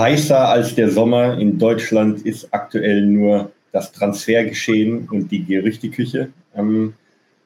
[0.00, 6.30] Heißer als der Sommer in Deutschland ist aktuell nur das Transfergeschehen und die Gerüchteküche.
[6.56, 6.94] Ähm,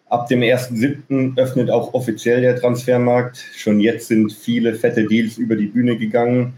[0.08, 1.36] ab dem 1.7.
[1.36, 3.44] öffnet auch offiziell der Transfermarkt.
[3.56, 6.54] Schon jetzt sind viele fette Deals über die Bühne gegangen.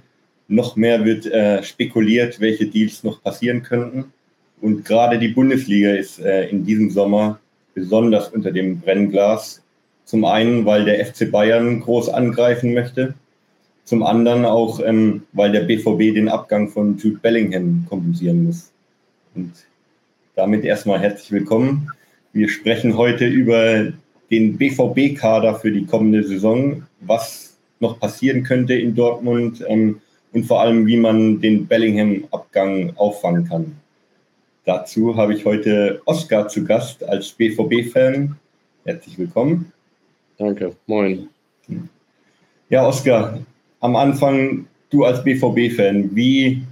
[0.48, 4.12] Noch mehr wird äh, spekuliert, welche Deals noch passieren könnten.
[4.60, 7.40] Und gerade die Bundesliga ist äh, in diesem Sommer
[7.72, 9.62] besonders unter dem Brennglas.
[10.04, 13.14] Zum einen, weil der FC Bayern groß angreifen möchte
[13.86, 18.72] zum anderen auch, ähm, weil der BVB den Abgang von Jude Bellingham kompensieren muss.
[19.34, 19.52] Und
[20.34, 21.88] damit erstmal herzlich willkommen.
[22.32, 23.92] Wir sprechen heute über
[24.30, 30.00] den BVB-Kader für die kommende Saison, was noch passieren könnte in Dortmund ähm,
[30.32, 33.76] und vor allem, wie man den Bellingham-Abgang auffangen kann.
[34.64, 38.34] Dazu habe ich heute Oskar zu Gast als BVB-Fan.
[38.84, 39.72] Herzlich willkommen.
[40.38, 41.28] Danke, moin.
[42.68, 43.38] Ja, Oskar,
[43.80, 46.62] am Anfang, du als BVB-Fan, wie,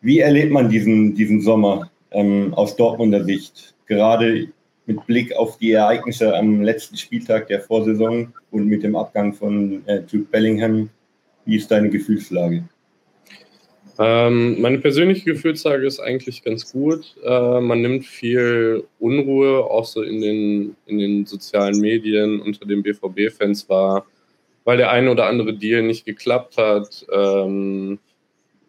[0.00, 3.74] wie erlebt man diesen, diesen Sommer ähm, aus Dortmunder Sicht?
[3.86, 4.48] Gerade
[4.86, 9.86] mit Blick auf die Ereignisse am letzten Spieltag der Vorsaison und mit dem Abgang von
[9.86, 10.88] äh, Jude Bellingham.
[11.44, 12.64] Wie ist deine Gefühlslage?
[14.00, 17.16] Ähm, meine persönliche Gefühlslage ist eigentlich ganz gut.
[17.24, 22.82] Äh, man nimmt viel Unruhe, auch so in den, in den sozialen Medien unter den
[22.82, 24.06] BVB-Fans wahr
[24.68, 27.98] weil der eine oder andere Deal nicht geklappt hat, ähm,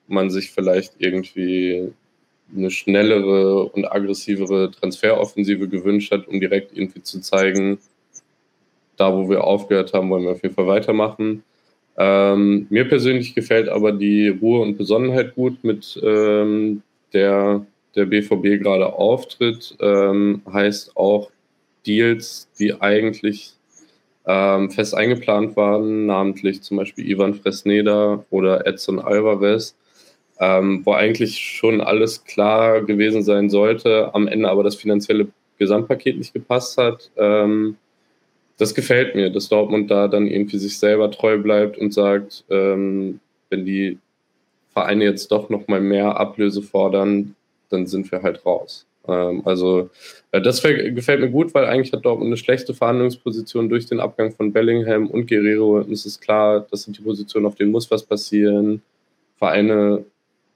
[0.07, 1.91] man sich vielleicht irgendwie
[2.55, 7.79] eine schnellere und aggressivere Transferoffensive gewünscht hat, um direkt irgendwie zu zeigen,
[8.95, 11.43] da wo wir aufgehört haben, wollen wir auf jeden Fall weitermachen.
[11.97, 17.65] Ähm, mir persönlich gefällt aber die Ruhe und Besonnenheit gut, mit ähm, der
[17.97, 19.75] der BVB gerade auftritt.
[19.81, 21.29] Ähm, heißt auch
[21.85, 23.58] Deals, die eigentlich
[24.29, 29.75] ähm, fest eingeplant waren, namentlich zum Beispiel Ivan Fresneda oder Edson Alvarez,
[30.39, 36.19] ähm, wo eigentlich schon alles klar gewesen sein sollte, am Ende aber das finanzielle Gesamtpaket
[36.19, 37.09] nicht gepasst hat.
[37.17, 37.77] Ähm,
[38.59, 43.19] das gefällt mir, dass Dortmund da dann irgendwie sich selber treu bleibt und sagt, ähm,
[43.49, 43.97] wenn die
[44.73, 47.35] Vereine jetzt doch noch mal mehr Ablöse fordern,
[47.69, 48.85] dann sind wir halt raus.
[49.09, 49.89] Ähm, also
[50.31, 54.31] äh, das gefällt mir gut, weil eigentlich hat Dortmund eine schlechte Verhandlungsposition durch den Abgang
[54.31, 55.77] von Bellingham und Guerrero.
[55.77, 58.81] Und es ist klar, das sind die Positionen, auf denen muss was passieren.
[59.37, 60.05] Vereine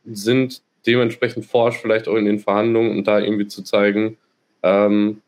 [0.06, 4.18] sind dementsprechend forsch, vielleicht auch in den Verhandlungen und da irgendwie zu zeigen,
[4.64, 5.22] ähm,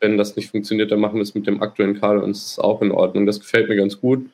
[0.00, 2.58] wenn das nicht funktioniert, dann machen wir es mit dem aktuellen Kader und es ist
[2.58, 3.26] auch in Ordnung.
[3.26, 4.26] Das gefällt mir ganz gut.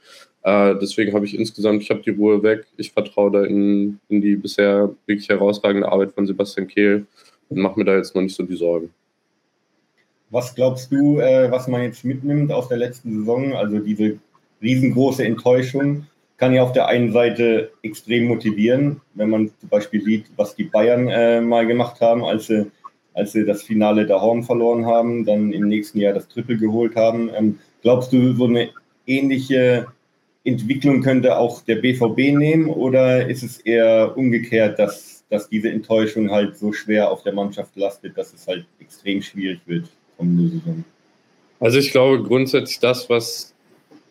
[0.42, 2.66] Äh, deswegen habe ich insgesamt, ich habe die Ruhe weg.
[2.76, 7.06] Ich vertraue da in, in die bisher wirklich herausragende Arbeit von Sebastian Kehl
[7.58, 8.90] mache mir da jetzt noch nicht so die Sorgen.
[10.30, 13.52] Was glaubst du, äh, was man jetzt mitnimmt aus der letzten Saison?
[13.52, 14.18] Also diese
[14.62, 16.06] riesengroße Enttäuschung
[16.36, 20.64] kann ja auf der einen Seite extrem motivieren, wenn man zum Beispiel sieht, was die
[20.64, 22.70] Bayern äh, mal gemacht haben, als sie,
[23.12, 26.94] als sie das Finale der Horn verloren haben, dann im nächsten Jahr das Triple geholt
[26.96, 27.30] haben.
[27.36, 28.70] Ähm, glaubst du, so eine
[29.06, 29.88] ähnliche
[30.44, 36.30] Entwicklung könnte auch der BVB nehmen oder ist es eher umgekehrt, dass dass diese Enttäuschung
[36.30, 39.88] halt so schwer auf der Mannschaft lastet, dass es halt extrem schwierig wird
[40.20, 40.84] kommende Saison.
[41.58, 43.54] Also ich glaube grundsätzlich das, was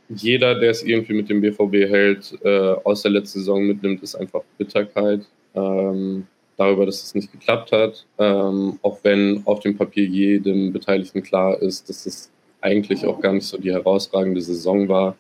[0.10, 4.16] jeder, der es irgendwie mit dem BVB hält, äh, aus der letzten Saison mitnimmt, ist
[4.16, 5.22] einfach Bitterkeit
[5.54, 6.26] ähm,
[6.58, 8.06] darüber, dass es nicht geklappt hat.
[8.18, 12.32] Ähm, auch wenn auf dem Papier jedem Beteiligten klar ist, dass es
[12.62, 15.16] eigentlich auch gar nicht so die herausragende Saison war,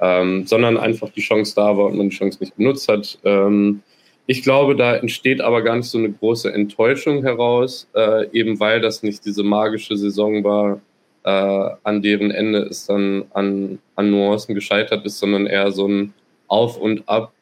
[0.00, 3.18] ähm, sondern einfach die Chance da war und man die Chance nicht genutzt hat.
[3.24, 3.82] Ähm,
[4.26, 8.80] ich glaube, da entsteht aber gar nicht so eine große Enttäuschung heraus, äh, eben weil
[8.80, 10.80] das nicht diese magische Saison war,
[11.24, 16.14] äh, an deren Ende es dann an, an Nuancen gescheitert ist, sondern eher so ein
[16.48, 17.32] Auf und Ab,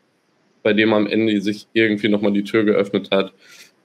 [0.62, 3.33] bei dem am Ende sich irgendwie nochmal die Tür geöffnet hat.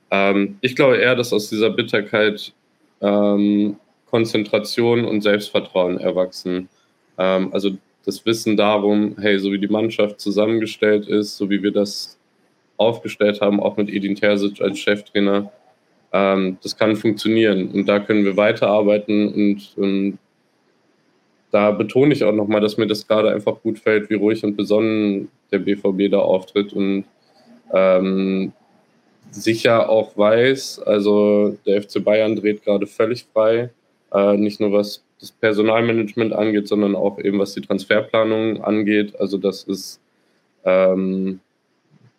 [0.09, 2.53] Ähm, ich glaube eher, dass aus dieser Bitterkeit
[3.01, 3.77] ähm,
[4.09, 6.69] Konzentration und Selbstvertrauen erwachsen.
[7.17, 7.71] Ähm, also
[8.05, 12.17] das Wissen darum, hey, so wie die Mannschaft zusammengestellt ist, so wie wir das
[12.77, 15.51] aufgestellt haben, auch mit Edin Terzic als Cheftrainer,
[16.11, 20.17] ähm, das kann funktionieren und da können wir weiterarbeiten und, und
[21.51, 24.55] da betone ich auch nochmal, dass mir das gerade einfach gut fällt, wie ruhig und
[24.55, 27.05] besonnen der BVB da auftritt und
[27.71, 28.53] ähm,
[29.31, 33.69] sicher auch weiß, also der FC Bayern dreht gerade völlig frei,
[34.13, 39.15] äh, nicht nur was das Personalmanagement angeht, sondern auch eben was die Transferplanung angeht.
[39.19, 40.01] Also das ist
[40.65, 41.39] ähm,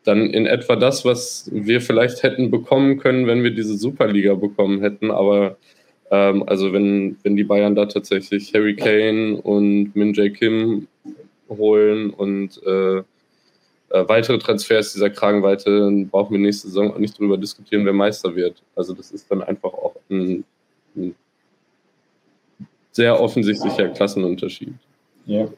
[0.05, 4.81] dann in etwa das, was wir vielleicht hätten bekommen können, wenn wir diese Superliga bekommen
[4.81, 5.11] hätten.
[5.11, 5.56] Aber
[6.11, 10.87] ähm, also wenn, wenn die Bayern da tatsächlich Harry Kane und Min Jae Kim
[11.49, 13.03] holen und äh, äh,
[14.09, 18.62] weitere Transfers dieser Kragenweite brauchen wir nächste Saison auch nicht darüber diskutieren, wer Meister wird.
[18.75, 20.45] Also das ist dann einfach auch ein,
[20.97, 21.15] ein
[22.93, 24.75] sehr offensichtlicher Klassenunterschied.
[25.27, 25.49] Ja,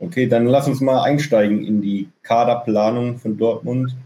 [0.00, 3.96] okay, dann lass uns mal einsteigen in die Kaderplanung von Dortmund.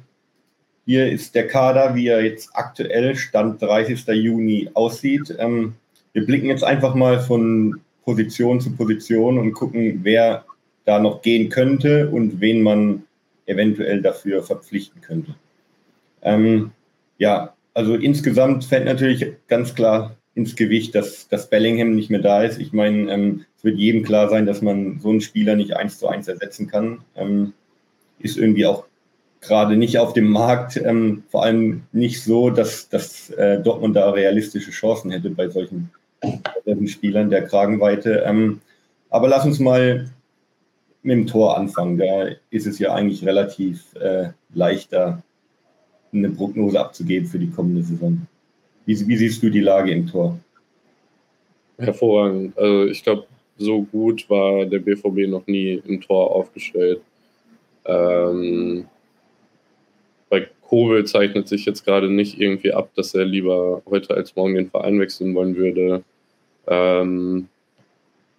[0.84, 4.06] Hier ist der Kader, wie er jetzt aktuell Stand 30.
[4.08, 5.34] Juni aussieht.
[5.38, 5.74] Ähm,
[6.12, 10.44] wir blicken jetzt einfach mal von Position zu Position und gucken, wer
[10.84, 13.04] da noch gehen könnte und wen man
[13.46, 15.34] eventuell dafür verpflichten könnte.
[16.22, 16.72] Ähm,
[17.18, 22.42] ja, also insgesamt fällt natürlich ganz klar ins Gewicht, dass, dass Bellingham nicht mehr da
[22.42, 22.58] ist.
[22.58, 25.98] Ich meine, ähm, es wird jedem klar sein, dass man so einen Spieler nicht eins
[25.98, 27.00] zu eins ersetzen kann.
[27.16, 27.52] Ähm,
[28.18, 28.84] ist irgendwie auch
[29.40, 34.10] gerade nicht auf dem Markt, ähm, vor allem nicht so, dass, dass äh, Dortmund da
[34.10, 35.90] realistische Chancen hätte bei solchen,
[36.64, 38.22] solchen Spielern der Kragenweite.
[38.24, 38.60] Ähm,
[39.10, 40.08] aber lass uns mal
[41.02, 41.98] mit dem Tor anfangen.
[41.98, 45.22] Da ist es ja eigentlich relativ äh, leichter,
[46.12, 48.26] eine Prognose abzugeben für die kommende Saison.
[48.86, 50.38] Wie, wie siehst du die Lage im Tor?
[51.78, 52.56] Hervorragend.
[52.56, 53.26] Also ich glaube,
[53.58, 57.00] so gut war der BVB noch nie im Tor aufgestellt.
[57.84, 58.86] Ähm,
[60.28, 64.54] bei Kobel zeichnet sich jetzt gerade nicht irgendwie ab, dass er lieber heute als morgen
[64.54, 66.02] den Verein wechseln wollen würde.
[66.66, 67.48] Ähm,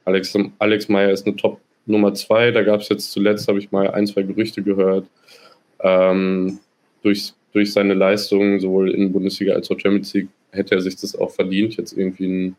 [0.05, 2.51] Alex, Alex Meyer ist eine Top Nummer zwei.
[2.51, 5.07] Da gab es jetzt zuletzt, habe ich mal ein, zwei Gerüchte gehört.
[5.81, 6.59] Ähm,
[7.01, 11.15] durch, durch seine Leistungen sowohl in Bundesliga als auch Champions League hätte er sich das
[11.15, 12.55] auch verdient, jetzt irgendwie ein,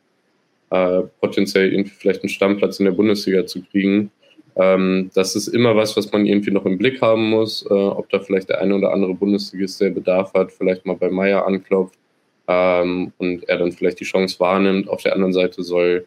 [0.71, 4.11] äh, potenziell irgendwie vielleicht einen Stammplatz in der Bundesliga zu kriegen.
[4.57, 8.09] Ähm, das ist immer was, was man irgendwie noch im Blick haben muss, äh, ob
[8.11, 11.99] da vielleicht der eine oder andere Bundesligist, der Bedarf hat, vielleicht mal bei Meier anklopft
[12.47, 14.89] ähm, und er dann vielleicht die Chance wahrnimmt.
[14.89, 16.07] Auf der anderen Seite soll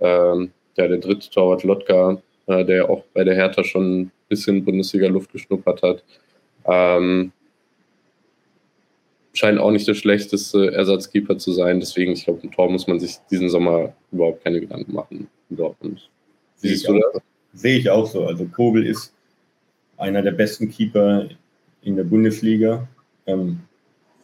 [0.00, 4.64] ähm, ja, der dritte Torwart Lotka, äh, der auch bei der Hertha schon ein bisschen
[4.64, 6.04] Bundesliga-Luft geschnuppert hat,
[6.66, 7.32] ähm,
[9.32, 11.80] scheint auch nicht der schlechteste Ersatzkeeper zu sein.
[11.80, 15.56] Deswegen, ich glaube, im Tor muss man sich diesen Sommer überhaupt keine Gedanken machen in
[15.56, 16.08] Dortmund.
[16.56, 17.22] Siehst du das?
[17.52, 18.26] Sehe ich auch so.
[18.26, 19.12] Also Kobel ist
[19.96, 21.28] einer der besten Keeper
[21.82, 22.86] in der Bundesliga.
[23.26, 23.60] Ähm,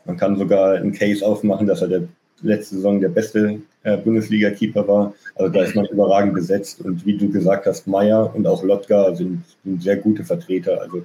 [0.05, 2.08] man kann sogar einen Case aufmachen, dass er der
[2.43, 5.14] letzte Saison der beste äh, Bundesliga-Keeper war.
[5.35, 6.81] Also da ist man überragend besetzt.
[6.81, 10.81] Und wie du gesagt hast, Meier und auch Lotka sind, sind sehr gute Vertreter.
[10.81, 11.03] Also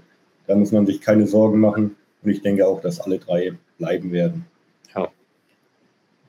[0.48, 1.96] da muss man sich keine Sorgen machen.
[2.24, 4.46] Und ich denke auch, dass alle drei bleiben werden.
[4.96, 5.10] Ja.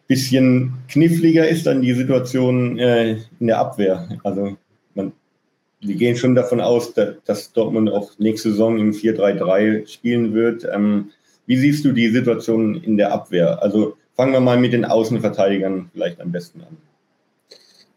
[0.09, 4.09] Bisschen kniffliger ist dann die Situation äh, in der Abwehr.
[4.25, 4.57] Also
[4.95, 5.13] man,
[5.81, 10.67] wir gehen schon davon aus, dass, dass Dortmund auch nächste Saison im 4-3-3 spielen wird.
[10.73, 11.11] Ähm,
[11.47, 13.63] wie siehst du die Situation in der Abwehr?
[13.63, 16.77] Also fangen wir mal mit den Außenverteidigern vielleicht am besten an.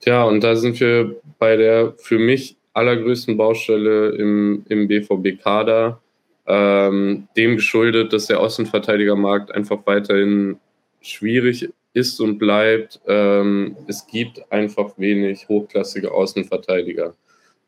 [0.01, 6.01] Tja, und da sind wir bei der für mich allergrößten Baustelle im, im BVB-Kader,
[6.47, 10.59] ähm, dem geschuldet, dass der Außenverteidigermarkt einfach weiterhin
[11.01, 12.99] schwierig ist und bleibt.
[13.07, 17.15] Ähm, es gibt einfach wenig hochklassige Außenverteidiger.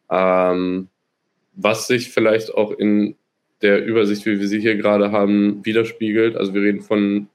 [0.09, 0.89] Ähm,
[1.53, 3.15] was sich vielleicht auch in
[3.61, 6.35] der Übersicht, wie wir sie hier gerade haben, widerspiegelt.
[6.35, 7.27] Also wir reden von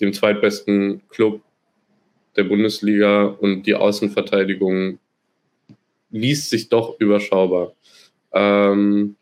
[0.00, 1.40] dem zweitbesten Club
[2.36, 4.98] der Bundesliga und die Außenverteidigung
[6.10, 7.72] liest sich doch überschaubar.
[8.32, 9.16] Ähm,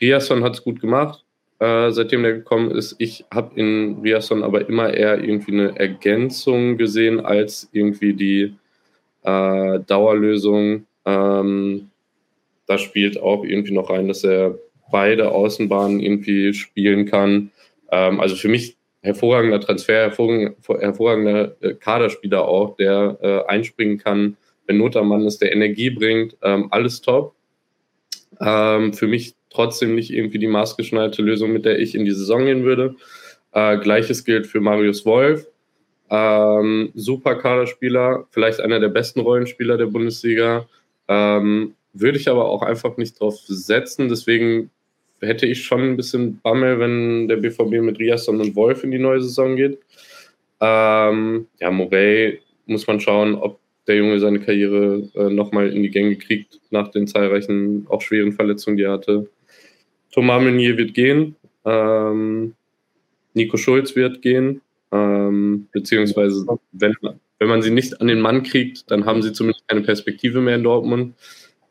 [0.00, 1.24] Riasson hat es gut gemacht,
[1.60, 2.96] äh, seitdem er gekommen ist.
[2.98, 8.54] Ich habe in Riasson aber immer eher irgendwie eine Ergänzung gesehen als irgendwie die
[9.22, 10.86] äh, Dauerlösung.
[11.04, 11.90] Ähm,
[12.66, 14.58] da spielt auch irgendwie noch rein, dass er
[14.90, 17.50] beide Außenbahnen irgendwie spielen kann.
[17.90, 24.78] Ähm, also für mich hervorragender Transfer, hervorragender äh, Kaderspieler auch, der äh, einspringen kann, wenn
[24.78, 27.34] Not am Mann ist, der Energie bringt, ähm, alles top.
[28.40, 32.44] Ähm, für mich trotzdem nicht irgendwie die maßgeschneiderte Lösung, mit der ich in die Saison
[32.44, 32.96] gehen würde.
[33.52, 35.46] Äh, Gleiches gilt für Marius Wolf.
[36.10, 40.66] Ähm, super Kaderspieler, vielleicht einer der besten Rollenspieler der Bundesliga.
[41.08, 44.08] Ähm, würde ich aber auch einfach nicht drauf setzen.
[44.08, 44.70] Deswegen
[45.20, 48.98] hätte ich schon ein bisschen Bammel, wenn der BVB mit Riasson und Wolf in die
[48.98, 49.78] neue Saison geht.
[50.60, 55.90] Ähm, ja, Morey muss man schauen, ob der Junge seine Karriere äh, nochmal in die
[55.90, 59.28] Gänge kriegt nach den zahlreichen, auch schweren Verletzungen, die er hatte.
[60.14, 61.34] Thomas Meunier wird gehen.
[61.64, 62.54] Ähm,
[63.34, 64.60] Nico Schulz wird gehen.
[64.92, 66.94] Ähm, beziehungsweise, wenn,
[67.40, 70.54] wenn man sie nicht an den Mann kriegt, dann haben sie zumindest keine Perspektive mehr
[70.54, 71.16] in Dortmund.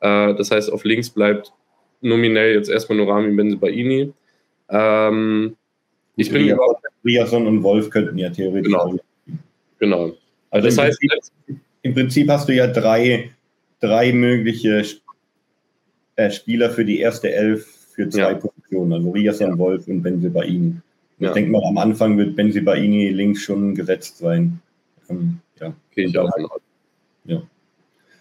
[0.01, 1.53] Äh, das heißt, auf links bleibt
[2.01, 4.11] nominell jetzt erstmal nur Rami Benzebaini.
[4.69, 5.55] Ähm,
[6.17, 6.59] ich bin Rias,
[7.05, 8.73] Riasson und Wolf könnten ja theoretisch.
[8.73, 8.99] Genau.
[9.79, 10.03] genau.
[10.49, 13.31] Also, also das im heißt, Prinzip, im Prinzip hast du ja drei,
[13.79, 14.83] drei mögliche
[16.17, 18.33] äh, Spieler für die erste Elf für zwei ja.
[18.35, 19.57] Positionen also Riasan, ja.
[19.57, 20.75] Wolf und Benzebaini.
[21.19, 21.29] Ja.
[21.29, 24.59] Ich denke mal, am Anfang wird Benzebaini links schon gesetzt sein.
[25.09, 26.61] Ähm, ja, gehe ich auch von aus.
[27.25, 27.41] Ja.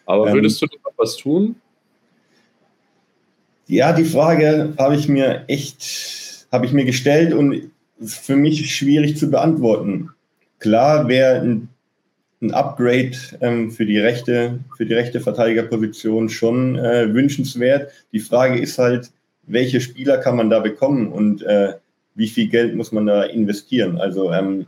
[0.07, 1.57] Aber ähm, würdest ähm, du noch was tun?
[3.67, 8.75] Ja, die Frage habe ich mir echt, habe ich mir gestellt und ist für mich
[8.75, 10.11] schwierig zu beantworten.
[10.59, 11.69] Klar wäre ein,
[12.43, 17.93] ein, Upgrade ähm, für die rechte, für die rechte Verteidigerposition schon äh, wünschenswert.
[18.13, 19.11] Die Frage ist halt,
[19.47, 21.75] welche Spieler kann man da bekommen und äh,
[22.15, 23.99] wie viel Geld muss man da investieren?
[23.99, 24.67] Also, ähm,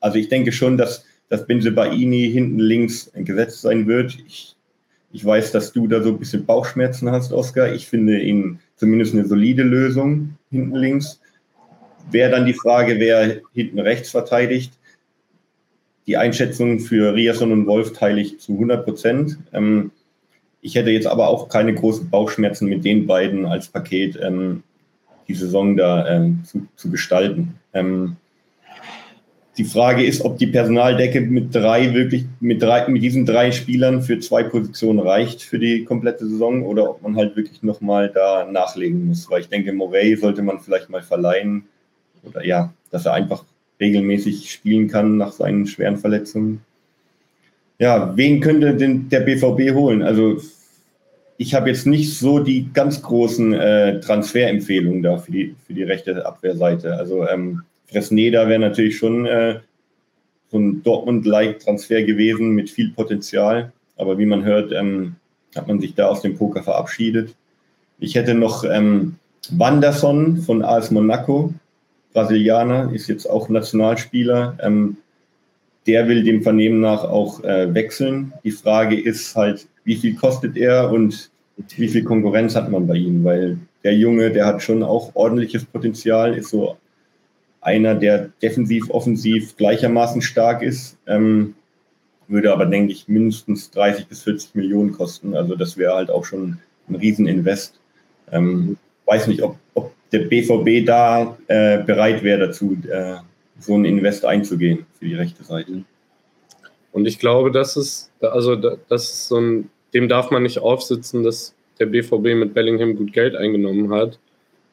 [0.00, 4.18] also ich denke schon, dass, dass Benzebaini hinten links gesetzt sein wird.
[4.26, 4.54] Ich,
[5.12, 7.72] ich weiß, dass du da so ein bisschen Bauchschmerzen hast, Oskar.
[7.72, 11.20] Ich finde ihn zumindest eine solide Lösung hinten links.
[12.10, 14.74] Wäre dann die Frage, wer hinten rechts verteidigt.
[16.06, 19.38] Die Einschätzung für Riasson und Wolf teile ich zu 100 Prozent.
[19.54, 19.90] Ähm,
[20.64, 24.62] ich hätte jetzt aber auch keine großen Bauchschmerzen mit den beiden als Paket ähm,
[25.28, 27.56] die Saison da ähm, zu, zu, gestalten.
[27.74, 28.16] Ähm,
[29.58, 34.00] die Frage ist, ob die Personaldecke mit drei wirklich, mit drei, mit diesen drei Spielern
[34.00, 38.48] für zwei Positionen reicht für die komplette Saison oder ob man halt wirklich nochmal da
[38.50, 39.28] nachlegen muss.
[39.30, 41.66] Weil ich denke, Morey sollte man vielleicht mal verleihen
[42.22, 43.44] oder ja, dass er einfach
[43.80, 46.62] regelmäßig spielen kann nach seinen schweren Verletzungen.
[47.78, 50.02] Ja, wen könnte denn der BVB holen?
[50.02, 50.38] Also
[51.44, 55.82] ich habe jetzt nicht so die ganz großen äh, Transferempfehlungen da für die, für die
[55.82, 56.96] rechte Abwehrseite.
[56.96, 59.60] Also ähm, Fresneda wäre natürlich schon äh,
[60.50, 63.72] so ein Dortmund-like Transfer gewesen mit viel Potenzial.
[63.98, 65.16] Aber wie man hört, ähm,
[65.54, 67.34] hat man sich da aus dem Poker verabschiedet.
[67.98, 69.16] Ich hätte noch ähm,
[69.50, 71.52] Wanderson von AS Monaco,
[72.14, 74.56] Brasilianer, ist jetzt auch Nationalspieler.
[74.62, 74.96] Ähm,
[75.86, 78.32] der will dem Vernehmen nach auch äh, wechseln.
[78.44, 82.96] Die Frage ist halt, wie viel kostet er und wie viel Konkurrenz hat man bei
[82.96, 83.24] ihm?
[83.24, 86.76] Weil der Junge, der hat schon auch ordentliches Potenzial, ist so
[87.60, 91.54] einer, der defensiv, offensiv gleichermaßen stark ist, ähm,
[92.28, 95.34] würde aber, denke ich, mindestens 30 bis 40 Millionen kosten.
[95.34, 96.58] Also das wäre halt auch schon
[96.88, 97.78] ein Rieseninvest.
[98.32, 103.16] Ähm, weiß nicht, ob, ob der BVB da äh, bereit wäre dazu, äh,
[103.58, 105.84] so einen Invest einzugehen für die rechte Seite.
[106.92, 111.22] Und ich glaube, das ist, also das ist so ein, dem darf man nicht aufsitzen,
[111.22, 114.18] dass der BVB mit Bellingham gut Geld eingenommen hat,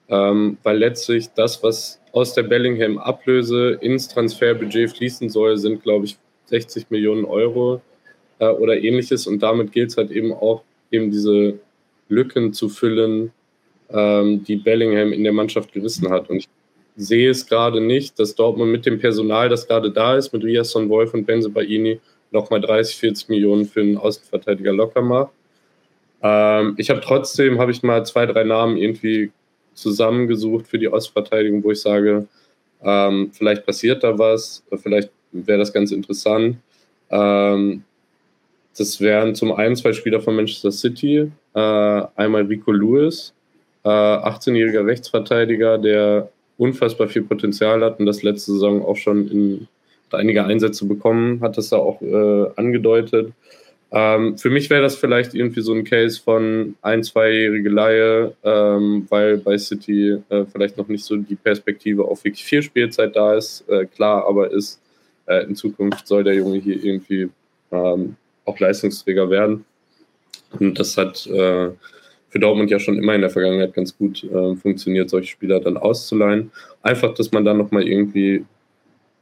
[0.10, 6.06] ähm, weil letztlich das, was aus der Bellingham Ablöse ins Transferbudget fließen soll, sind, glaube
[6.06, 7.82] ich, 60 Millionen Euro
[8.40, 9.28] äh, oder ähnliches.
[9.28, 11.60] Und damit gilt es halt eben auch, eben diese
[12.10, 13.32] Lücken zu füllen,
[13.90, 16.30] ähm, die Bellingham in der Mannschaft gerissen hat.
[16.30, 16.50] Und ich
[16.98, 20.90] sehe es gerade nicht, dass Dortmund mit dem Personal, das gerade da ist, mit Riasson
[20.90, 22.00] Wolf und Benze Baini,
[22.32, 25.32] nochmal 30, 40 Millionen für einen Außenverteidiger locker macht.
[26.24, 29.32] Ähm, ich habe trotzdem, habe ich mal zwei, drei Namen irgendwie
[29.74, 32.28] zusammengesucht für die Ostverteidigung, wo ich sage,
[32.84, 36.58] ähm, vielleicht passiert da was, vielleicht wäre das ganz interessant.
[37.10, 37.84] Ähm,
[38.78, 43.34] das wären zum einen zwei Spieler von Manchester City, äh, einmal Rico Lewis,
[43.84, 49.68] äh, 18-jähriger Rechtsverteidiger, der unfassbar viel Potenzial hat und das letzte Saison auch schon in
[50.14, 53.34] einige Einsätze bekommen, hat das da auch äh, angedeutet.
[53.94, 59.06] Ähm, für mich wäre das vielleicht irgendwie so ein Case von ein, zweijährige Laie, ähm,
[59.10, 63.36] weil bei City äh, vielleicht noch nicht so die Perspektive auf wirklich viel Spielzeit da
[63.36, 63.68] ist.
[63.68, 64.80] Äh, klar, aber ist,
[65.26, 67.30] äh, in Zukunft soll der Junge hier irgendwie
[67.72, 68.16] ähm,
[68.46, 69.66] auch Leistungsträger werden.
[70.58, 71.70] Und das hat äh,
[72.30, 75.76] für Dortmund ja schon immer in der Vergangenheit ganz gut äh, funktioniert, solche Spieler dann
[75.76, 76.52] auszuleihen.
[76.82, 78.46] Einfach, dass man dann nochmal irgendwie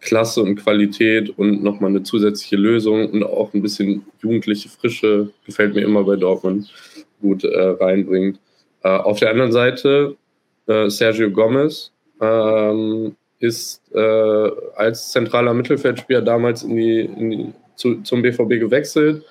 [0.01, 5.75] Klasse und Qualität und nochmal eine zusätzliche Lösung und auch ein bisschen jugendliche Frische, gefällt
[5.75, 6.71] mir immer bei Dortmund,
[7.21, 8.39] gut äh, reinbringt.
[8.83, 10.15] Äh, auf der anderen Seite,
[10.67, 11.91] äh, Sergio Gomez
[12.21, 19.25] ähm, ist äh, als zentraler Mittelfeldspieler damals in die, in die, zu, zum BVB gewechselt.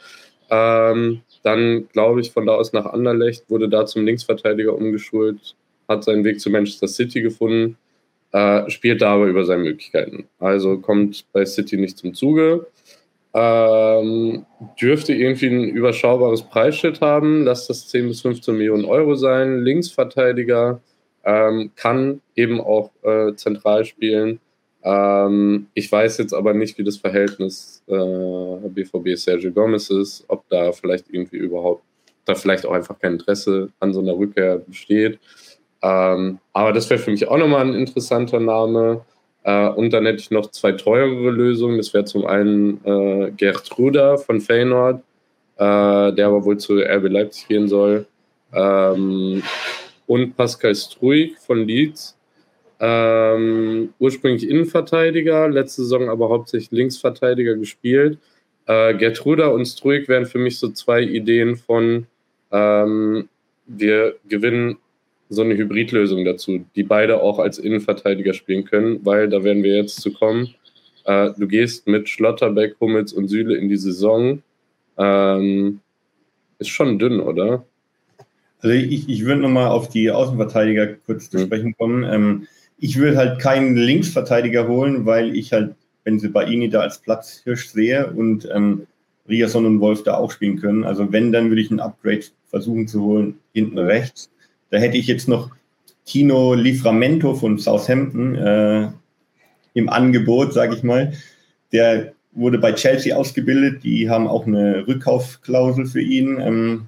[0.51, 5.55] Ähm, dann, glaube ich, von da aus nach Anderlecht, wurde da zum Linksverteidiger umgeschult,
[5.89, 7.79] hat seinen Weg zu Manchester City gefunden
[8.33, 10.29] äh, spielt da aber über seine Möglichkeiten.
[10.39, 12.67] Also kommt bei City nicht zum Zuge.
[13.35, 14.47] Ähm,
[14.81, 19.61] dürfte irgendwie ein überschaubares Preisschild haben, lass das 10 bis 15 Millionen Euro sein.
[19.61, 20.81] Linksverteidiger
[21.25, 24.41] ähm, kann eben auch äh, zentral spielen.
[24.83, 30.49] Ähm, ich weiß jetzt aber nicht, wie das Verhältnis äh, BVB Sergio Gomez ist, ob
[30.49, 31.83] da vielleicht irgendwie überhaupt,
[32.25, 35.19] da vielleicht auch einfach kein Interesse an so einer Rückkehr besteht.
[35.83, 39.03] Ähm, aber das wäre für mich auch nochmal ein interessanter Name.
[39.45, 41.79] Äh, und dann hätte ich noch zwei teurere Lösungen.
[41.79, 45.01] Das wäre zum einen äh, Gerd Ruder von Feyenoord,
[45.57, 48.07] äh, der aber wohl zu RB Leipzig gehen soll.
[48.53, 49.43] Ähm,
[50.07, 52.17] und Pascal Struik von Leeds.
[52.81, 58.19] Ähm, ursprünglich Innenverteidiger, letzte Saison aber hauptsächlich Linksverteidiger gespielt.
[58.67, 62.07] Äh, Gertruda und Struik wären für mich so zwei Ideen von,
[62.53, 63.29] ähm,
[63.67, 64.79] wir gewinnen
[65.29, 69.77] so eine Hybridlösung dazu, die beide auch als Innenverteidiger spielen können, weil da werden wir
[69.77, 70.55] jetzt zu kommen.
[71.05, 74.43] Äh, du gehst mit Schlotterbeck, Hummels und Süle in die Saison.
[74.97, 75.81] Ähm,
[76.59, 77.65] ist schon dünn, oder?
[78.61, 81.47] Also ich, ich würde nochmal auf die Außenverteidiger kurz zu hm.
[81.47, 82.05] sprechen kommen.
[82.05, 82.47] Ähm,
[82.79, 85.75] ich würde halt keinen Linksverteidiger holen, weil ich halt
[86.09, 88.87] wenn sie bei Ihnen da als Platzhirsch sehe und ähm,
[89.29, 90.85] Riasson und Wolf da auch spielen können.
[90.85, 94.31] Also wenn, dann würde ich ein Upgrade versuchen zu holen, hinten rechts.
[94.71, 95.51] Da hätte ich jetzt noch
[96.05, 98.89] Tino Livramento von Southampton äh,
[99.75, 101.13] im Angebot, sage ich mal.
[101.73, 103.85] Der wurde bei Chelsea ausgebildet.
[103.85, 106.41] Die haben auch eine Rückkaufklausel für ihn.
[106.41, 106.87] Ähm,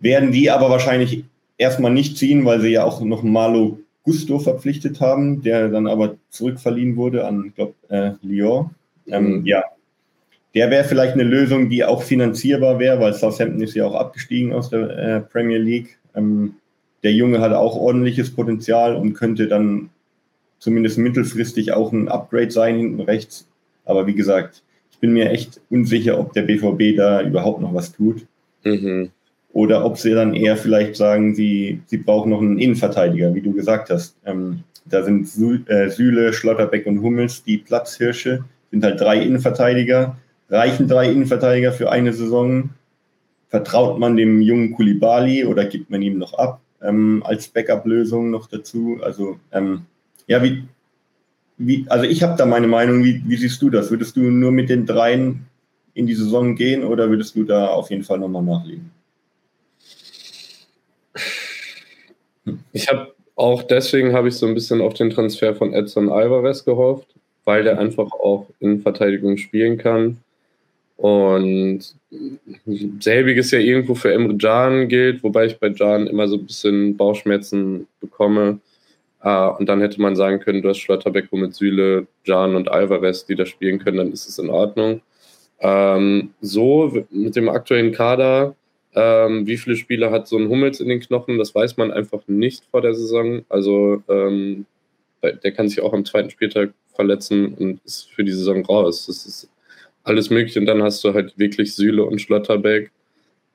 [0.00, 1.24] werden die aber wahrscheinlich
[1.56, 6.16] erstmal nicht ziehen, weil sie ja auch noch Malo Gusto verpflichtet haben, der dann aber
[6.30, 8.70] zurückverliehen wurde an, glaube äh, Lyon.
[9.06, 9.46] Ähm, mhm.
[9.46, 9.64] Ja,
[10.54, 14.52] der wäre vielleicht eine Lösung, die auch finanzierbar wäre, weil Southampton ist ja auch abgestiegen
[14.52, 15.98] aus der äh, Premier League.
[16.14, 16.54] Ähm,
[17.02, 19.90] der Junge hat auch ordentliches Potenzial und könnte dann
[20.58, 23.46] zumindest mittelfristig auch ein Upgrade sein hinten rechts.
[23.84, 27.92] Aber wie gesagt, ich bin mir echt unsicher, ob der BVB da überhaupt noch was
[27.92, 28.26] tut.
[28.64, 29.10] Mhm.
[29.52, 33.52] Oder ob sie dann eher vielleicht sagen, sie, sie brauchen noch einen Innenverteidiger, wie du
[33.52, 34.16] gesagt hast.
[34.26, 35.26] Ähm, da sind
[35.68, 40.16] äh, Süle, Schlotterbeck und Hummels die Platzhirsche, sind halt drei Innenverteidiger.
[40.48, 42.70] Reichen drei Innenverteidiger für eine Saison?
[43.48, 48.48] Vertraut man dem jungen Kulibali oder gibt man ihm noch ab ähm, als Backup-Lösung noch
[48.48, 48.98] dazu?
[49.02, 49.82] Also, ähm,
[50.26, 50.64] ja, wie,
[51.56, 53.04] wie, also ich habe da meine Meinung.
[53.04, 53.90] Wie, wie siehst du das?
[53.90, 55.46] Würdest du nur mit den dreien
[55.94, 58.90] in die Saison gehen oder würdest du da auf jeden Fall nochmal nachlegen?
[62.72, 66.64] Ich habe auch deswegen habe ich so ein bisschen auf den Transfer von Edson Alvarez
[66.64, 67.06] gehofft,
[67.44, 70.18] weil der einfach auch in Verteidigung spielen kann.
[70.98, 71.80] Und
[72.98, 76.96] selbiges ja irgendwo für Emre Can gilt, wobei ich bei Can immer so ein bisschen
[76.96, 78.60] Bauchschmerzen bekomme.
[79.24, 83.26] Uh, und dann hätte man sagen können, du hast Schlotterbeck mit Süle, Can und Alvarez,
[83.26, 85.00] die da spielen können, dann ist es in Ordnung.
[85.58, 88.54] Ähm, so mit dem aktuellen Kader
[88.94, 91.38] ähm, wie viele Spiele hat so ein Hummels in den Knochen?
[91.38, 93.44] Das weiß man einfach nicht vor der Saison.
[93.48, 94.66] Also ähm,
[95.22, 99.06] der kann sich auch am zweiten Spieltag verletzen und ist für die Saison raus.
[99.06, 99.48] Das ist
[100.08, 100.58] alles möglich.
[100.58, 102.90] Und dann hast du halt wirklich Süle und Schlotterbeck,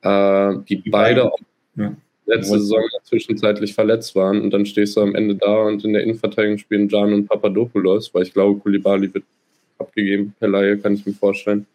[0.02, 1.38] äh, die, die beide auch
[1.76, 1.94] ja.
[2.26, 4.40] letzte Saison zwischenzeitlich verletzt waren.
[4.40, 8.14] Und dann stehst du am Ende da und in der Innenverteidigung spielen Jan und Papadopoulos,
[8.14, 9.24] weil ich glaube, Kulibali wird
[9.78, 11.66] abgegeben per Laie, kann ich mir vorstellen.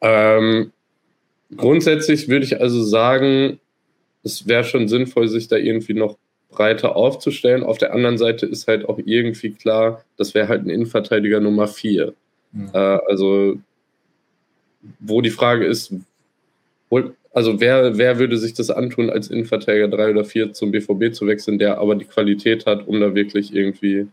[0.00, 0.72] Ähm,
[1.56, 3.58] Grundsätzlich würde ich also sagen,
[4.22, 6.16] es wäre schon sinnvoll, sich da irgendwie noch
[6.50, 7.62] breiter aufzustellen.
[7.62, 11.66] Auf der anderen Seite ist halt auch irgendwie klar, das wäre halt ein Innenverteidiger Nummer
[11.66, 12.14] 4.
[12.52, 12.70] Mhm.
[12.72, 13.58] Äh, also,
[15.00, 15.94] wo die Frage ist,
[17.32, 21.26] also wer, wer würde sich das antun, als Innenverteidiger 3 oder 4 zum BVB zu
[21.26, 24.08] wechseln, der aber die Qualität hat, um da wirklich irgendwie